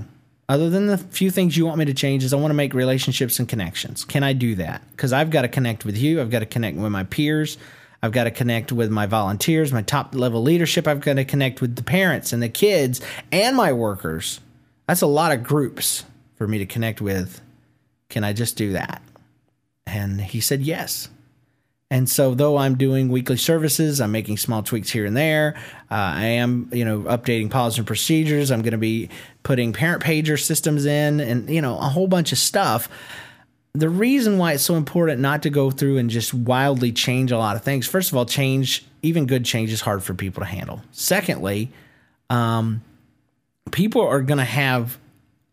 other 0.48 0.70
than 0.70 0.86
the 0.86 0.98
few 0.98 1.30
things 1.30 1.56
you 1.56 1.66
want 1.66 1.78
me 1.78 1.84
to 1.84 1.94
change, 1.94 2.24
is 2.24 2.32
I 2.32 2.36
want 2.36 2.50
to 2.50 2.54
make 2.54 2.74
relationships 2.74 3.38
and 3.38 3.48
connections. 3.48 4.04
Can 4.04 4.22
I 4.22 4.32
do 4.32 4.54
that? 4.56 4.82
Because 4.92 5.12
I've 5.12 5.30
got 5.30 5.42
to 5.42 5.48
connect 5.48 5.84
with 5.84 5.96
you. 5.96 6.20
I've 6.20 6.30
got 6.30 6.40
to 6.40 6.46
connect 6.46 6.76
with 6.76 6.90
my 6.90 7.04
peers. 7.04 7.58
I've 8.02 8.12
got 8.12 8.24
to 8.24 8.30
connect 8.30 8.72
with 8.72 8.90
my 8.90 9.06
volunteers, 9.06 9.72
my 9.72 9.82
top 9.82 10.14
level 10.14 10.42
leadership. 10.42 10.88
I've 10.88 11.00
got 11.00 11.14
to 11.14 11.24
connect 11.24 11.60
with 11.60 11.76
the 11.76 11.82
parents 11.82 12.32
and 12.32 12.42
the 12.42 12.48
kids 12.48 13.00
and 13.30 13.56
my 13.56 13.72
workers. 13.72 14.40
That's 14.86 15.02
a 15.02 15.06
lot 15.06 15.32
of 15.32 15.44
groups 15.44 16.04
for 16.36 16.48
me 16.48 16.58
to 16.58 16.66
connect 16.66 17.00
with. 17.00 17.40
Can 18.08 18.24
I 18.24 18.32
just 18.32 18.56
do 18.56 18.72
that? 18.72 19.02
And 19.86 20.20
he 20.20 20.40
said 20.40 20.62
yes. 20.62 21.08
And 21.92 22.08
so, 22.08 22.34
though 22.34 22.56
I'm 22.56 22.76
doing 22.76 23.08
weekly 23.08 23.36
services, 23.36 24.00
I'm 24.00 24.12
making 24.12 24.36
small 24.36 24.62
tweaks 24.62 24.90
here 24.90 25.06
and 25.06 25.16
there. 25.16 25.56
Uh, 25.90 25.94
I 25.94 26.24
am, 26.24 26.70
you 26.72 26.84
know, 26.84 27.00
updating 27.00 27.50
policies 27.50 27.78
and 27.78 27.86
procedures. 27.86 28.52
I'm 28.52 28.62
going 28.62 28.72
to 28.72 28.78
be 28.78 29.08
putting 29.42 29.72
parent 29.72 30.00
pager 30.00 30.40
systems 30.40 30.86
in, 30.86 31.18
and 31.18 31.50
you 31.50 31.60
know, 31.60 31.76
a 31.78 31.88
whole 31.88 32.06
bunch 32.06 32.30
of 32.30 32.38
stuff. 32.38 32.88
The 33.72 33.88
reason 33.88 34.38
why 34.38 34.52
it's 34.52 34.62
so 34.62 34.76
important 34.76 35.20
not 35.20 35.42
to 35.42 35.50
go 35.50 35.72
through 35.72 35.98
and 35.98 36.10
just 36.10 36.32
wildly 36.32 36.92
change 36.92 37.32
a 37.32 37.38
lot 37.38 37.56
of 37.56 37.62
things. 37.62 37.88
First 37.88 38.12
of 38.12 38.16
all, 38.16 38.24
change, 38.24 38.84
even 39.02 39.26
good 39.26 39.44
change, 39.44 39.72
is 39.72 39.80
hard 39.80 40.04
for 40.04 40.14
people 40.14 40.42
to 40.42 40.46
handle. 40.46 40.82
Secondly, 40.92 41.72
um, 42.28 42.82
people 43.72 44.02
are 44.02 44.22
going 44.22 44.38
to 44.38 44.44
have 44.44 44.98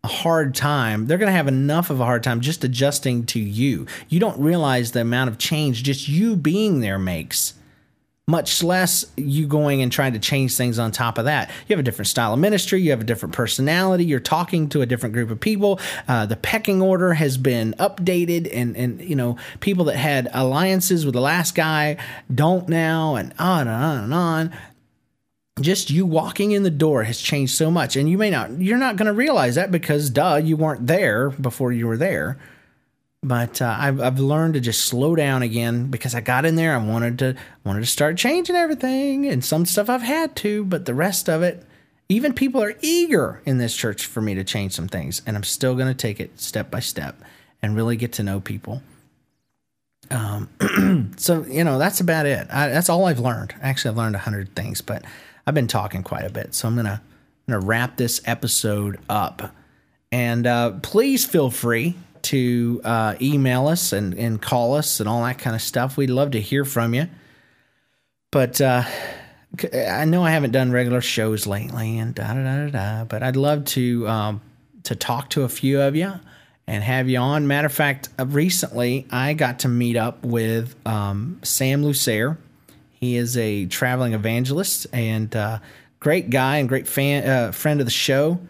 hard 0.06 0.54
time. 0.54 1.06
They're 1.06 1.18
going 1.18 1.28
to 1.28 1.32
have 1.32 1.48
enough 1.48 1.90
of 1.90 2.00
a 2.00 2.04
hard 2.04 2.22
time 2.22 2.40
just 2.40 2.64
adjusting 2.64 3.26
to 3.26 3.40
you. 3.40 3.86
You 4.08 4.20
don't 4.20 4.40
realize 4.40 4.92
the 4.92 5.00
amount 5.00 5.30
of 5.30 5.38
change 5.38 5.82
just 5.82 6.08
you 6.08 6.36
being 6.36 6.80
there 6.80 6.98
makes, 6.98 7.54
much 8.28 8.62
less 8.62 9.06
you 9.16 9.46
going 9.46 9.80
and 9.80 9.90
trying 9.90 10.12
to 10.12 10.18
change 10.18 10.54
things 10.54 10.78
on 10.78 10.92
top 10.92 11.16
of 11.16 11.24
that. 11.24 11.48
You 11.66 11.74
have 11.74 11.80
a 11.80 11.82
different 11.82 12.08
style 12.08 12.34
of 12.34 12.38
ministry, 12.38 12.80
you 12.80 12.90
have 12.90 13.00
a 13.00 13.04
different 13.04 13.34
personality, 13.34 14.04
you're 14.04 14.20
talking 14.20 14.68
to 14.68 14.82
a 14.82 14.86
different 14.86 15.14
group 15.14 15.30
of 15.30 15.40
people. 15.40 15.80
Uh, 16.06 16.26
the 16.26 16.36
pecking 16.36 16.82
order 16.82 17.14
has 17.14 17.38
been 17.38 17.74
updated, 17.78 18.50
and, 18.52 18.76
and, 18.76 19.00
you 19.00 19.16
know, 19.16 19.38
people 19.60 19.86
that 19.86 19.96
had 19.96 20.28
alliances 20.32 21.06
with 21.06 21.14
the 21.14 21.22
last 21.22 21.54
guy 21.54 21.96
don't 22.32 22.68
now, 22.68 23.16
and 23.16 23.32
on 23.38 23.66
and 23.66 23.70
on 23.70 24.04
and 24.04 24.14
on 24.14 24.58
just 25.60 25.90
you 25.90 26.06
walking 26.06 26.52
in 26.52 26.62
the 26.62 26.70
door 26.70 27.04
has 27.04 27.20
changed 27.20 27.54
so 27.54 27.70
much. 27.70 27.96
And 27.96 28.08
you 28.08 28.18
may 28.18 28.30
not 28.30 28.60
you're 28.60 28.78
not 28.78 28.96
going 28.96 29.06
to 29.06 29.12
realize 29.12 29.54
that 29.56 29.70
because 29.70 30.10
duh 30.10 30.36
you 30.36 30.56
weren't 30.56 30.86
there 30.86 31.30
before 31.30 31.72
you 31.72 31.86
were 31.86 31.96
there. 31.96 32.38
But 33.22 33.60
uh, 33.60 33.76
I've, 33.76 34.00
I've 34.00 34.20
learned 34.20 34.54
to 34.54 34.60
just 34.60 34.84
slow 34.84 35.16
down 35.16 35.42
again 35.42 35.88
because 35.88 36.14
I 36.14 36.20
got 36.20 36.44
in 36.44 36.54
there 36.54 36.74
I 36.74 36.78
wanted 36.78 37.18
to 37.18 37.34
wanted 37.64 37.80
to 37.80 37.86
start 37.86 38.16
changing 38.16 38.54
everything 38.54 39.26
and 39.26 39.44
some 39.44 39.66
stuff 39.66 39.90
I've 39.90 40.02
had 40.02 40.36
to 40.36 40.64
but 40.64 40.84
the 40.84 40.94
rest 40.94 41.28
of 41.28 41.42
it 41.42 41.64
even 42.08 42.32
people 42.32 42.62
are 42.62 42.74
eager 42.80 43.42
in 43.44 43.58
this 43.58 43.76
church 43.76 44.06
for 44.06 44.20
me 44.20 44.34
to 44.34 44.44
change 44.44 44.72
some 44.72 44.88
things 44.88 45.20
and 45.26 45.36
I'm 45.36 45.42
still 45.42 45.74
going 45.74 45.88
to 45.88 45.94
take 45.94 46.20
it 46.20 46.40
step 46.40 46.70
by 46.70 46.80
step 46.80 47.20
and 47.60 47.74
really 47.74 47.96
get 47.96 48.12
to 48.14 48.22
know 48.22 48.40
people. 48.40 48.82
Um, 50.10 50.48
so 51.16 51.44
you 51.44 51.64
know 51.64 51.78
that's 51.78 52.00
about 52.00 52.24
it. 52.24 52.46
I, 52.50 52.68
that's 52.68 52.88
all 52.88 53.04
I've 53.06 53.18
learned. 53.18 53.52
Actually 53.60 53.90
I've 53.90 53.96
learned 53.98 54.14
a 54.14 54.20
hundred 54.20 54.54
things 54.54 54.80
but 54.80 55.04
I've 55.48 55.54
been 55.54 55.66
talking 55.66 56.02
quite 56.02 56.26
a 56.26 56.30
bit, 56.30 56.54
so 56.54 56.68
I'm 56.68 56.76
gonna 56.76 57.00
I'm 57.48 57.54
gonna 57.54 57.64
wrap 57.64 57.96
this 57.96 58.20
episode 58.26 59.00
up. 59.08 59.54
And 60.12 60.46
uh, 60.46 60.72
please 60.82 61.24
feel 61.24 61.50
free 61.50 61.96
to 62.24 62.82
uh, 62.84 63.14
email 63.18 63.66
us 63.66 63.94
and, 63.94 64.12
and 64.12 64.42
call 64.42 64.74
us 64.74 65.00
and 65.00 65.08
all 65.08 65.22
that 65.22 65.38
kind 65.38 65.56
of 65.56 65.62
stuff. 65.62 65.96
We'd 65.96 66.10
love 66.10 66.32
to 66.32 66.40
hear 66.40 66.66
from 66.66 66.92
you. 66.92 67.08
But 68.30 68.60
uh, 68.60 68.82
I 69.74 70.04
know 70.04 70.22
I 70.22 70.32
haven't 70.32 70.50
done 70.50 70.70
regular 70.70 71.00
shows 71.00 71.46
lately, 71.46 71.98
and 71.98 72.14
da 72.14 72.34
da 72.34 72.42
da 72.44 72.66
da 72.66 72.70
da. 72.70 73.04
But 73.04 73.22
I'd 73.22 73.36
love 73.36 73.64
to 73.66 74.06
um, 74.06 74.42
to 74.82 74.94
talk 74.94 75.30
to 75.30 75.44
a 75.44 75.48
few 75.48 75.80
of 75.80 75.96
you 75.96 76.12
and 76.66 76.84
have 76.84 77.08
you 77.08 77.20
on. 77.20 77.46
Matter 77.46 77.68
of 77.68 77.72
fact, 77.72 78.10
uh, 78.18 78.26
recently 78.26 79.06
I 79.10 79.32
got 79.32 79.60
to 79.60 79.68
meet 79.68 79.96
up 79.96 80.26
with 80.26 80.76
um, 80.86 81.40
Sam 81.42 81.82
Lucer 81.82 82.36
he 82.98 83.16
is 83.16 83.36
a 83.36 83.66
traveling 83.66 84.12
evangelist 84.12 84.86
and 84.92 85.34
uh, 85.36 85.60
great 86.00 86.30
guy 86.30 86.56
and 86.56 86.68
great 86.68 86.88
fan, 86.88 87.28
uh, 87.28 87.52
friend 87.52 87.80
of 87.80 87.86
the 87.86 87.92
show 87.92 88.40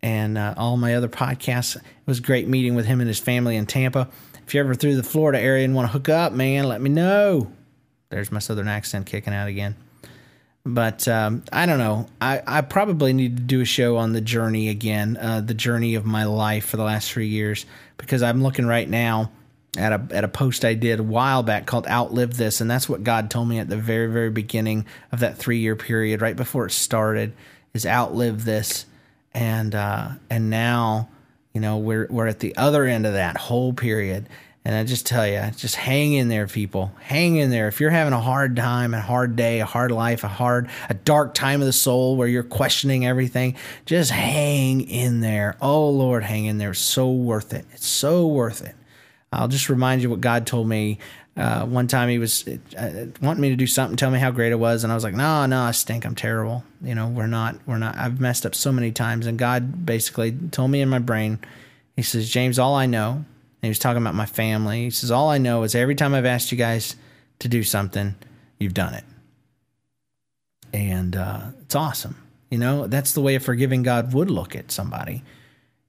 and 0.00 0.38
uh, 0.38 0.54
all 0.56 0.76
my 0.76 0.94
other 0.94 1.08
podcasts. 1.08 1.74
It 1.74 1.82
was 2.06 2.20
great 2.20 2.46
meeting 2.46 2.76
with 2.76 2.86
him 2.86 3.00
and 3.00 3.08
his 3.08 3.18
family 3.18 3.56
in 3.56 3.66
Tampa. 3.66 4.08
If 4.46 4.54
you're 4.54 4.64
ever 4.64 4.76
through 4.76 4.94
the 4.94 5.02
Florida 5.02 5.40
area 5.40 5.64
and 5.64 5.74
want 5.74 5.88
to 5.88 5.92
hook 5.92 6.08
up, 6.08 6.32
man, 6.32 6.68
let 6.68 6.80
me 6.80 6.88
know. 6.88 7.50
There's 8.10 8.30
my 8.30 8.38
southern 8.38 8.68
accent 8.68 9.06
kicking 9.06 9.34
out 9.34 9.48
again. 9.48 9.74
But 10.64 11.08
um, 11.08 11.42
I 11.52 11.66
don't 11.66 11.78
know. 11.78 12.06
I, 12.20 12.42
I 12.46 12.60
probably 12.60 13.12
need 13.12 13.36
to 13.36 13.42
do 13.42 13.60
a 13.60 13.64
show 13.64 13.96
on 13.96 14.12
the 14.12 14.20
journey 14.20 14.68
again, 14.68 15.16
uh, 15.16 15.40
the 15.40 15.54
journey 15.54 15.96
of 15.96 16.04
my 16.04 16.24
life 16.24 16.66
for 16.66 16.76
the 16.76 16.84
last 16.84 17.10
three 17.10 17.28
years, 17.28 17.66
because 17.98 18.22
I'm 18.22 18.42
looking 18.42 18.66
right 18.66 18.88
now 18.88 19.32
at 19.76 19.92
a 19.92 20.06
at 20.10 20.24
a 20.24 20.28
post 20.28 20.64
I 20.64 20.74
did 20.74 21.00
a 21.00 21.02
while 21.02 21.42
back 21.42 21.66
called 21.66 21.86
"Outlive 21.86 22.36
This," 22.36 22.60
and 22.60 22.70
that's 22.70 22.88
what 22.88 23.04
God 23.04 23.30
told 23.30 23.48
me 23.48 23.58
at 23.58 23.68
the 23.68 23.76
very 23.76 24.10
very 24.10 24.30
beginning 24.30 24.86
of 25.12 25.20
that 25.20 25.38
three 25.38 25.58
year 25.58 25.76
period, 25.76 26.20
right 26.20 26.36
before 26.36 26.66
it 26.66 26.72
started, 26.72 27.32
is 27.74 27.86
outlive 27.86 28.44
this, 28.44 28.86
and 29.34 29.74
uh, 29.74 30.10
and 30.30 30.50
now 30.50 31.08
you 31.52 31.60
know 31.60 31.78
we're 31.78 32.06
we're 32.10 32.26
at 32.26 32.40
the 32.40 32.56
other 32.56 32.84
end 32.84 33.06
of 33.06 33.12
that 33.14 33.36
whole 33.36 33.72
period, 33.72 34.28
and 34.66 34.74
I 34.74 34.82
just 34.82 35.06
tell 35.06 35.24
you, 35.24 35.42
just 35.56 35.76
hang 35.76 36.14
in 36.14 36.26
there, 36.26 36.48
people. 36.48 36.90
Hang 36.98 37.36
in 37.36 37.50
there. 37.50 37.68
If 37.68 37.80
you're 37.80 37.90
having 37.90 38.12
a 38.12 38.20
hard 38.20 38.56
time, 38.56 38.94
a 38.94 39.00
hard 39.00 39.36
day, 39.36 39.60
a 39.60 39.64
hard 39.64 39.92
life, 39.92 40.24
a 40.24 40.28
hard, 40.28 40.68
a 40.88 40.94
dark 40.94 41.34
time 41.34 41.60
of 41.60 41.66
the 41.66 41.72
soul 41.72 42.16
where 42.16 42.26
you're 42.26 42.42
questioning 42.42 43.06
everything, 43.06 43.54
just 43.84 44.10
hang 44.10 44.80
in 44.80 45.20
there. 45.20 45.56
Oh, 45.60 45.88
Lord, 45.90 46.24
hang 46.24 46.46
in 46.46 46.58
there. 46.58 46.70
It's 46.70 46.80
so 46.80 47.12
worth 47.12 47.54
it. 47.54 47.64
It's 47.74 47.86
so 47.86 48.26
worth 48.26 48.60
it. 48.60 48.74
I'll 49.32 49.48
just 49.48 49.68
remind 49.68 50.02
you 50.02 50.10
what 50.10 50.20
God 50.20 50.46
told 50.46 50.68
me. 50.68 50.98
Uh, 51.36 51.66
one 51.66 51.86
time 51.86 52.08
he 52.08 52.18
was 52.18 52.48
uh, 52.48 53.06
wanting 53.20 53.42
me 53.42 53.50
to 53.50 53.56
do 53.56 53.66
something, 53.66 53.96
tell 53.96 54.10
me 54.10 54.18
how 54.18 54.30
great 54.30 54.52
it 54.52 54.58
was, 54.58 54.84
and 54.84 54.92
I 54.92 54.94
was 54.94 55.04
like, 55.04 55.14
"No, 55.14 55.44
no, 55.44 55.62
I 55.62 55.72
stink. 55.72 56.06
I'm 56.06 56.14
terrible. 56.14 56.64
You 56.82 56.94
know, 56.94 57.08
we're 57.08 57.26
not, 57.26 57.56
we're 57.66 57.76
not. 57.76 57.96
I've 57.96 58.20
messed 58.20 58.46
up 58.46 58.54
so 58.54 58.72
many 58.72 58.90
times." 58.90 59.26
And 59.26 59.38
God 59.38 59.84
basically 59.84 60.32
told 60.50 60.70
me 60.70 60.80
in 60.80 60.88
my 60.88 60.98
brain, 60.98 61.38
He 61.94 62.02
says, 62.02 62.30
"James, 62.30 62.58
all 62.58 62.74
I 62.74 62.86
know 62.86 63.26
he 63.66 63.70
was 63.70 63.78
talking 63.78 64.00
about 64.00 64.14
my 64.14 64.26
family. 64.26 64.84
He 64.84 64.90
says, 64.90 65.10
All 65.10 65.28
I 65.28 65.38
know 65.38 65.62
is 65.64 65.74
every 65.74 65.94
time 65.94 66.14
I've 66.14 66.24
asked 66.24 66.52
you 66.52 66.58
guys 66.58 66.96
to 67.40 67.48
do 67.48 67.62
something, 67.62 68.14
you've 68.58 68.74
done 68.74 68.94
it. 68.94 69.04
And 70.72 71.16
uh, 71.16 71.48
it's 71.62 71.74
awesome. 71.74 72.16
You 72.50 72.58
know, 72.58 72.86
that's 72.86 73.12
the 73.12 73.20
way 73.20 73.34
a 73.34 73.40
forgiving 73.40 73.82
God 73.82 74.12
would 74.14 74.30
look 74.30 74.54
at 74.54 74.70
somebody. 74.70 75.22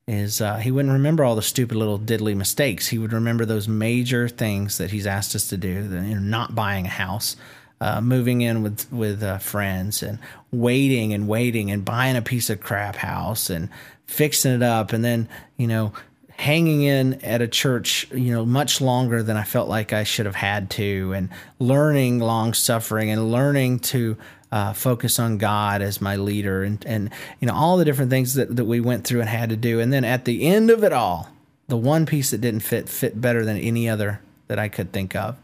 Is 0.08 0.40
uh, 0.40 0.56
he 0.58 0.72
wouldn't 0.72 0.94
remember 0.94 1.26
all 1.26 1.36
the 1.36 1.42
stupid 1.42 1.76
little 1.76 2.00
diddly 2.00 2.36
mistakes. 2.36 2.88
He 2.88 2.98
would 2.98 3.12
remember 3.12 3.44
those 3.44 3.68
major 3.68 4.30
things 4.30 4.78
that 4.78 4.92
he's 4.92 5.06
asked 5.06 5.36
us 5.36 5.50
to 5.50 5.58
do. 5.58 5.86
The, 5.86 5.98
you 5.98 6.16
know, 6.16 6.22
not 6.22 6.56
buying 6.56 6.86
a 6.86 6.90
house, 6.90 7.36
uh, 7.82 8.00
moving 8.00 8.40
in 8.40 8.64
with 8.64 8.92
with 8.92 9.22
uh, 9.22 9.38
friends, 9.40 10.02
and 10.02 10.20
waiting 10.50 11.14
and 11.14 11.28
waiting 11.28 11.72
and 11.72 11.84
buying 11.84 12.16
a 12.16 12.22
piece 12.22 12.50
of 12.50 12.62
crap 12.62 12.96
house 12.96 13.50
and 13.50 13.68
fixing 14.06 14.54
it 14.54 14.64
up, 14.64 14.94
and 14.94 15.04
then 15.04 15.28
you 15.58 15.68
know 15.68 15.92
hanging 16.38 16.84
in 16.84 17.16
at 17.24 17.42
a 17.42 17.48
church, 17.48 18.08
you 18.12 18.32
know, 18.32 18.46
much 18.46 18.80
longer 18.80 19.24
than 19.24 19.36
I 19.36 19.44
felt 19.44 19.68
like 19.68 19.92
I 19.92 20.04
should 20.04 20.28
have 20.28 20.36
had 20.36 20.70
to, 20.72 21.12
and 21.14 21.30
learning 21.60 22.20
long 22.20 22.54
suffering 22.54 23.10
and 23.10 23.32
learning 23.32 23.80
to 23.80 24.18
uh, 24.52 24.74
focus 24.74 25.18
on 25.20 25.40
God 25.40 25.82
as 25.82 26.00
my 26.00 26.16
leader, 26.16 26.64
and 26.64 26.84
and 26.86 27.10
you 27.40 27.48
know 27.48 27.56
all 27.56 27.78
the 27.78 27.86
different 27.86 28.12
things 28.12 28.36
that 28.36 28.56
that 28.56 28.66
we 28.66 28.80
went 28.80 29.04
through 29.04 29.20
and 29.20 29.30
had 29.30 29.50
to 29.50 29.58
do, 29.58 29.80
and 29.80 29.92
then 29.92 30.06
at 30.06 30.26
the 30.26 30.46
end 30.46 30.70
of 30.70 30.84
it 30.84 30.94
all, 30.94 31.30
the 31.68 31.78
one 31.78 32.06
piece 32.06 32.30
that 32.30 32.40
didn't 32.40 32.62
fit 32.62 32.88
fit 32.88 33.20
better 33.20 33.44
than 33.44 33.58
any 33.58 33.90
other 33.90 34.22
that 34.48 34.60
I 34.60 34.70
could 34.70 34.94
think 34.94 35.16
of. 35.16 35.36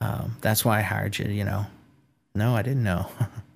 Um, 0.00 0.36
that's 0.40 0.64
why 0.64 0.78
I 0.78 0.82
hired 0.82 1.18
you. 1.18 1.28
You 1.28 1.44
know, 1.44 1.66
no, 2.34 2.54
I 2.54 2.62
didn't 2.62 2.84
know. 2.84 3.10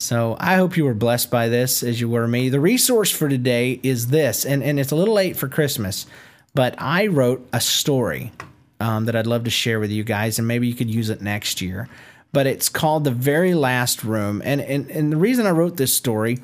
So 0.00 0.34
I 0.40 0.56
hope 0.56 0.78
you 0.78 0.86
were 0.86 0.94
blessed 0.94 1.30
by 1.30 1.48
this 1.48 1.82
as 1.82 2.00
you 2.00 2.08
were 2.08 2.26
me. 2.26 2.48
The 2.48 2.58
resource 2.58 3.10
for 3.10 3.28
today 3.28 3.78
is 3.82 4.06
this, 4.06 4.46
and, 4.46 4.62
and 4.62 4.80
it's 4.80 4.92
a 4.92 4.96
little 4.96 5.14
late 5.14 5.36
for 5.36 5.46
Christmas, 5.46 6.06
but 6.54 6.74
I 6.78 7.06
wrote 7.08 7.46
a 7.52 7.60
story 7.60 8.32
um, 8.80 9.04
that 9.04 9.14
I'd 9.14 9.26
love 9.26 9.44
to 9.44 9.50
share 9.50 9.78
with 9.78 9.90
you 9.90 10.02
guys, 10.02 10.38
and 10.38 10.48
maybe 10.48 10.66
you 10.66 10.74
could 10.74 10.90
use 10.90 11.10
it 11.10 11.20
next 11.20 11.60
year. 11.60 11.86
But 12.32 12.46
it's 12.46 12.70
called 12.70 13.04
The 13.04 13.10
Very 13.10 13.52
Last 13.52 14.02
Room. 14.02 14.40
And, 14.42 14.62
and, 14.62 14.90
and 14.90 15.12
the 15.12 15.18
reason 15.18 15.46
I 15.46 15.50
wrote 15.50 15.76
this 15.76 15.92
story 15.92 16.38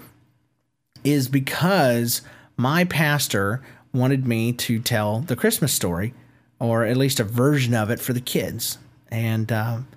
is 1.02 1.26
because 1.28 2.20
my 2.58 2.84
pastor 2.84 3.62
wanted 3.94 4.26
me 4.26 4.52
to 4.52 4.80
tell 4.80 5.20
the 5.20 5.36
Christmas 5.36 5.72
story, 5.72 6.12
or 6.58 6.84
at 6.84 6.98
least 6.98 7.20
a 7.20 7.24
version 7.24 7.72
of 7.72 7.88
it 7.88 8.00
for 8.00 8.12
the 8.12 8.20
kids. 8.20 8.76
And 9.10 9.50
um, 9.50 9.88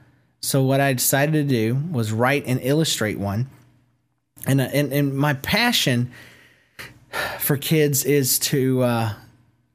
so 0.42 0.64
what 0.64 0.80
I 0.80 0.94
decided 0.94 1.34
to 1.34 1.44
do 1.44 1.76
was 1.92 2.12
write 2.12 2.46
and 2.46 2.60
illustrate 2.62 3.20
one. 3.20 3.50
And 4.46 4.62
uh, 4.62 4.70
and, 4.72 4.94
and 4.94 5.18
my 5.18 5.34
passion 5.34 6.12
for 7.40 7.58
kids 7.58 8.06
is 8.06 8.40
to 8.40 8.84
uh, 8.84 9.14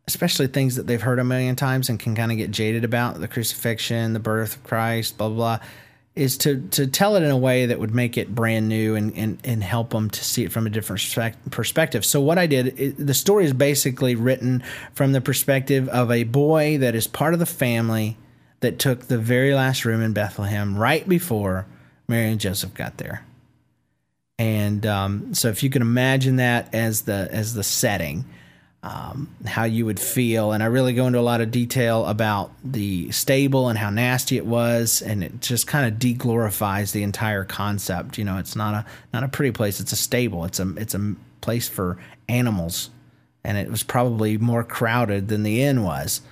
especially 0.06 0.46
things 0.46 0.76
that 0.76 0.86
they've 0.86 1.02
heard 1.02 1.18
a 1.18 1.24
million 1.24 1.56
times 1.56 1.88
and 1.88 2.00
can 2.00 2.14
kind 2.14 2.32
of 2.32 2.38
get 2.38 2.50
jaded 2.50 2.84
about 2.84 3.20
the 3.20 3.28
crucifixion, 3.28 4.12
the 4.12 4.20
birth 4.20 4.56
of 4.56 4.64
Christ, 4.64 5.18
blah 5.18 5.28
blah 5.28 5.36
blah, 5.58 5.66
is 6.14 6.38
to 6.38 6.66
to 6.70 6.86
tell 6.86 7.16
it 7.16 7.22
in 7.22 7.30
a 7.30 7.36
way 7.36 7.66
that 7.66 7.78
would 7.78 7.94
make 7.94 8.16
it 8.16 8.34
brand 8.34 8.66
new 8.66 8.94
and 8.94 9.14
and, 9.14 9.38
and 9.44 9.62
help 9.62 9.90
them 9.90 10.08
to 10.08 10.24
see 10.24 10.44
it 10.44 10.52
from 10.52 10.66
a 10.66 10.70
different 10.70 11.02
perspective. 11.50 12.06
So 12.06 12.22
what 12.22 12.38
I 12.38 12.46
did, 12.46 12.80
it, 12.80 13.06
the 13.06 13.14
story 13.14 13.44
is 13.44 13.52
basically 13.52 14.14
written 14.14 14.62
from 14.94 15.12
the 15.12 15.20
perspective 15.20 15.90
of 15.90 16.10
a 16.10 16.24
boy 16.24 16.78
that 16.78 16.94
is 16.94 17.06
part 17.06 17.34
of 17.34 17.40
the 17.40 17.46
family 17.46 18.16
that 18.64 18.78
took 18.78 19.08
the 19.08 19.18
very 19.18 19.54
last 19.54 19.84
room 19.84 20.00
in 20.00 20.14
Bethlehem 20.14 20.76
right 20.76 21.06
before 21.06 21.66
Mary 22.08 22.30
and 22.30 22.40
Joseph 22.40 22.72
got 22.72 22.96
there. 22.96 23.22
And 24.38 24.86
um, 24.86 25.34
so, 25.34 25.48
if 25.48 25.62
you 25.62 25.68
can 25.68 25.82
imagine 25.82 26.36
that 26.36 26.74
as 26.74 27.02
the 27.02 27.28
as 27.30 27.52
the 27.52 27.62
setting, 27.62 28.24
um, 28.82 29.28
how 29.46 29.64
you 29.64 29.84
would 29.84 30.00
feel, 30.00 30.52
and 30.52 30.62
I 30.62 30.66
really 30.66 30.94
go 30.94 31.06
into 31.06 31.18
a 31.18 31.20
lot 31.20 31.40
of 31.40 31.50
detail 31.50 32.06
about 32.06 32.52
the 32.64 33.12
stable 33.12 33.68
and 33.68 33.78
how 33.78 33.90
nasty 33.90 34.36
it 34.36 34.46
was, 34.46 35.02
and 35.02 35.22
it 35.22 35.40
just 35.40 35.66
kind 35.66 35.86
of 35.86 36.00
deglorifies 36.00 36.92
the 36.92 37.02
entire 37.02 37.44
concept. 37.44 38.18
You 38.18 38.24
know, 38.24 38.38
it's 38.38 38.56
not 38.56 38.74
a 38.74 38.86
not 39.12 39.24
a 39.24 39.28
pretty 39.28 39.52
place; 39.52 39.78
it's 39.78 39.92
a 39.92 39.96
stable. 39.96 40.44
It's 40.46 40.58
a 40.58 40.74
it's 40.76 40.94
a 40.94 41.14
place 41.42 41.68
for 41.68 41.98
animals, 42.28 42.90
and 43.44 43.56
it 43.56 43.70
was 43.70 43.82
probably 43.82 44.38
more 44.38 44.64
crowded 44.64 45.28
than 45.28 45.42
the 45.44 45.62
inn 45.62 45.84
was. 45.84 46.22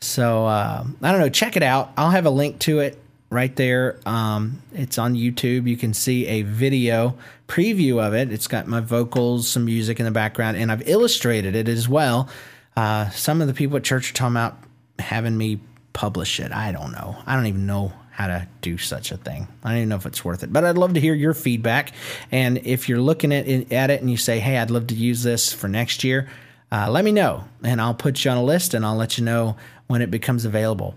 So 0.00 0.46
uh, 0.46 0.84
I 1.02 1.10
don't 1.12 1.20
know. 1.20 1.28
Check 1.28 1.56
it 1.56 1.62
out. 1.62 1.92
I'll 1.96 2.10
have 2.10 2.26
a 2.26 2.30
link 2.30 2.60
to 2.60 2.80
it 2.80 3.00
right 3.30 3.54
there. 3.56 3.98
Um, 4.06 4.62
it's 4.72 4.98
on 4.98 5.14
YouTube. 5.14 5.68
You 5.68 5.76
can 5.76 5.92
see 5.92 6.26
a 6.26 6.42
video 6.42 7.16
preview 7.46 8.04
of 8.04 8.14
it. 8.14 8.32
It's 8.32 8.46
got 8.46 8.66
my 8.66 8.80
vocals, 8.80 9.48
some 9.48 9.64
music 9.64 9.98
in 9.98 10.06
the 10.06 10.12
background, 10.12 10.56
and 10.56 10.70
I've 10.72 10.88
illustrated 10.88 11.54
it 11.54 11.68
as 11.68 11.88
well. 11.88 12.28
Uh, 12.76 13.10
some 13.10 13.40
of 13.40 13.48
the 13.48 13.54
people 13.54 13.76
at 13.76 13.84
church 13.84 14.10
are 14.10 14.14
talking 14.14 14.36
about 14.36 14.56
having 14.98 15.36
me 15.36 15.60
publish 15.92 16.40
it. 16.40 16.52
I 16.52 16.72
don't 16.72 16.92
know. 16.92 17.16
I 17.26 17.34
don't 17.34 17.46
even 17.46 17.66
know 17.66 17.92
how 18.10 18.28
to 18.28 18.48
do 18.62 18.78
such 18.78 19.12
a 19.12 19.16
thing. 19.16 19.46
I 19.62 19.70
don't 19.70 19.78
even 19.78 19.88
know 19.90 19.96
if 19.96 20.06
it's 20.06 20.24
worth 20.24 20.42
it, 20.42 20.52
but 20.52 20.64
I'd 20.64 20.78
love 20.78 20.94
to 20.94 21.00
hear 21.00 21.14
your 21.14 21.34
feedback. 21.34 21.92
And 22.32 22.58
if 22.58 22.88
you're 22.88 23.00
looking 23.00 23.32
at 23.32 23.46
it, 23.46 23.72
at 23.72 23.90
it 23.90 24.00
and 24.00 24.10
you 24.10 24.16
say, 24.16 24.40
"Hey, 24.40 24.58
I'd 24.58 24.70
love 24.70 24.88
to 24.88 24.94
use 24.94 25.22
this 25.22 25.52
for 25.52 25.68
next 25.68 26.02
year," 26.02 26.28
uh, 26.72 26.90
let 26.90 27.04
me 27.04 27.12
know, 27.12 27.44
and 27.62 27.80
I'll 27.80 27.94
put 27.94 28.24
you 28.24 28.30
on 28.30 28.36
a 28.36 28.44
list, 28.44 28.74
and 28.74 28.84
I'll 28.84 28.96
let 28.96 29.18
you 29.18 29.24
know 29.24 29.56
when 29.88 30.00
it 30.00 30.10
becomes 30.10 30.44
available. 30.44 30.94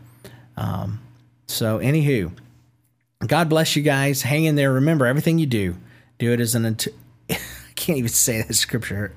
Um, 0.56 1.02
so, 1.48 1.80
anywho, 1.80 2.32
God 3.26 3.50
bless 3.50 3.76
you 3.76 3.82
guys. 3.82 4.22
Hang 4.22 4.46
in 4.46 4.56
there. 4.56 4.72
Remember, 4.72 5.06
everything 5.06 5.40
you 5.40 5.48
do, 5.48 5.76
do 6.20 6.32
it 6.32 6.40
as 6.40 6.56
an 6.56 6.66
unto. 6.66 6.92
I 7.30 7.38
can't 7.76 7.98
even 7.98 8.10
say 8.10 8.42
that 8.42 8.54
scripture. 8.54 9.14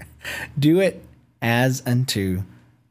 Do 0.59 0.81
it 0.81 1.05
as 1.43 1.83
unto 1.87 2.43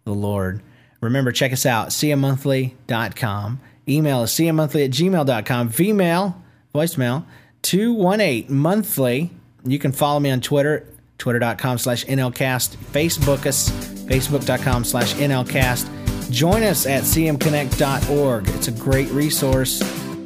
the 0.05 0.13
Lord. 0.13 0.61
Remember, 1.01 1.31
check 1.31 1.51
us 1.51 1.65
out, 1.65 1.89
cmmonthly.com. 1.89 3.59
Email 3.87 4.19
us, 4.21 4.33
cmmonthly 4.35 4.85
at 4.85 4.91
gmail.com. 4.91 5.69
Female, 5.69 6.41
voicemail, 6.73 7.25
218 7.63 8.53
monthly. 8.55 9.31
You 9.65 9.79
can 9.79 9.91
follow 9.91 10.19
me 10.19 10.29
on 10.31 10.39
Twitter, 10.41 10.87
twitter.com 11.17 11.77
slash 11.77 12.05
NLCast. 12.05 12.77
Facebook 12.77 13.45
us, 13.45 13.69
facebook.com 13.69 14.85
slash 14.85 15.13
NLCast. 15.15 16.02
Join 16.29 16.63
us 16.63 16.85
at 16.85 17.03
cmconnect.org. 17.03 18.47
It's 18.49 18.67
a 18.67 18.71
great 18.71 19.09
resource. 19.09 19.79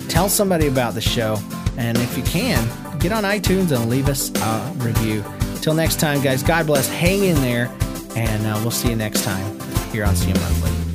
Tell 0.07 0.29
somebody 0.29 0.67
about 0.67 0.93
the 0.93 1.01
show. 1.01 1.37
And 1.77 1.97
if 1.97 2.17
you 2.17 2.23
can, 2.23 2.67
get 2.99 3.11
on 3.11 3.23
iTunes 3.23 3.75
and 3.75 3.89
leave 3.89 4.07
us 4.09 4.31
a 4.35 4.73
review. 4.77 5.23
Till 5.61 5.73
next 5.73 5.99
time, 5.99 6.21
guys, 6.21 6.43
God 6.43 6.65
bless. 6.65 6.87
Hang 6.89 7.23
in 7.23 7.35
there. 7.41 7.71
And 8.15 8.45
uh, 8.47 8.57
we'll 8.61 8.71
see 8.71 8.89
you 8.89 8.95
next 8.95 9.23
time 9.23 9.59
here 9.91 10.05
on 10.05 10.15
CM 10.15 10.39
Monthly. 10.41 10.86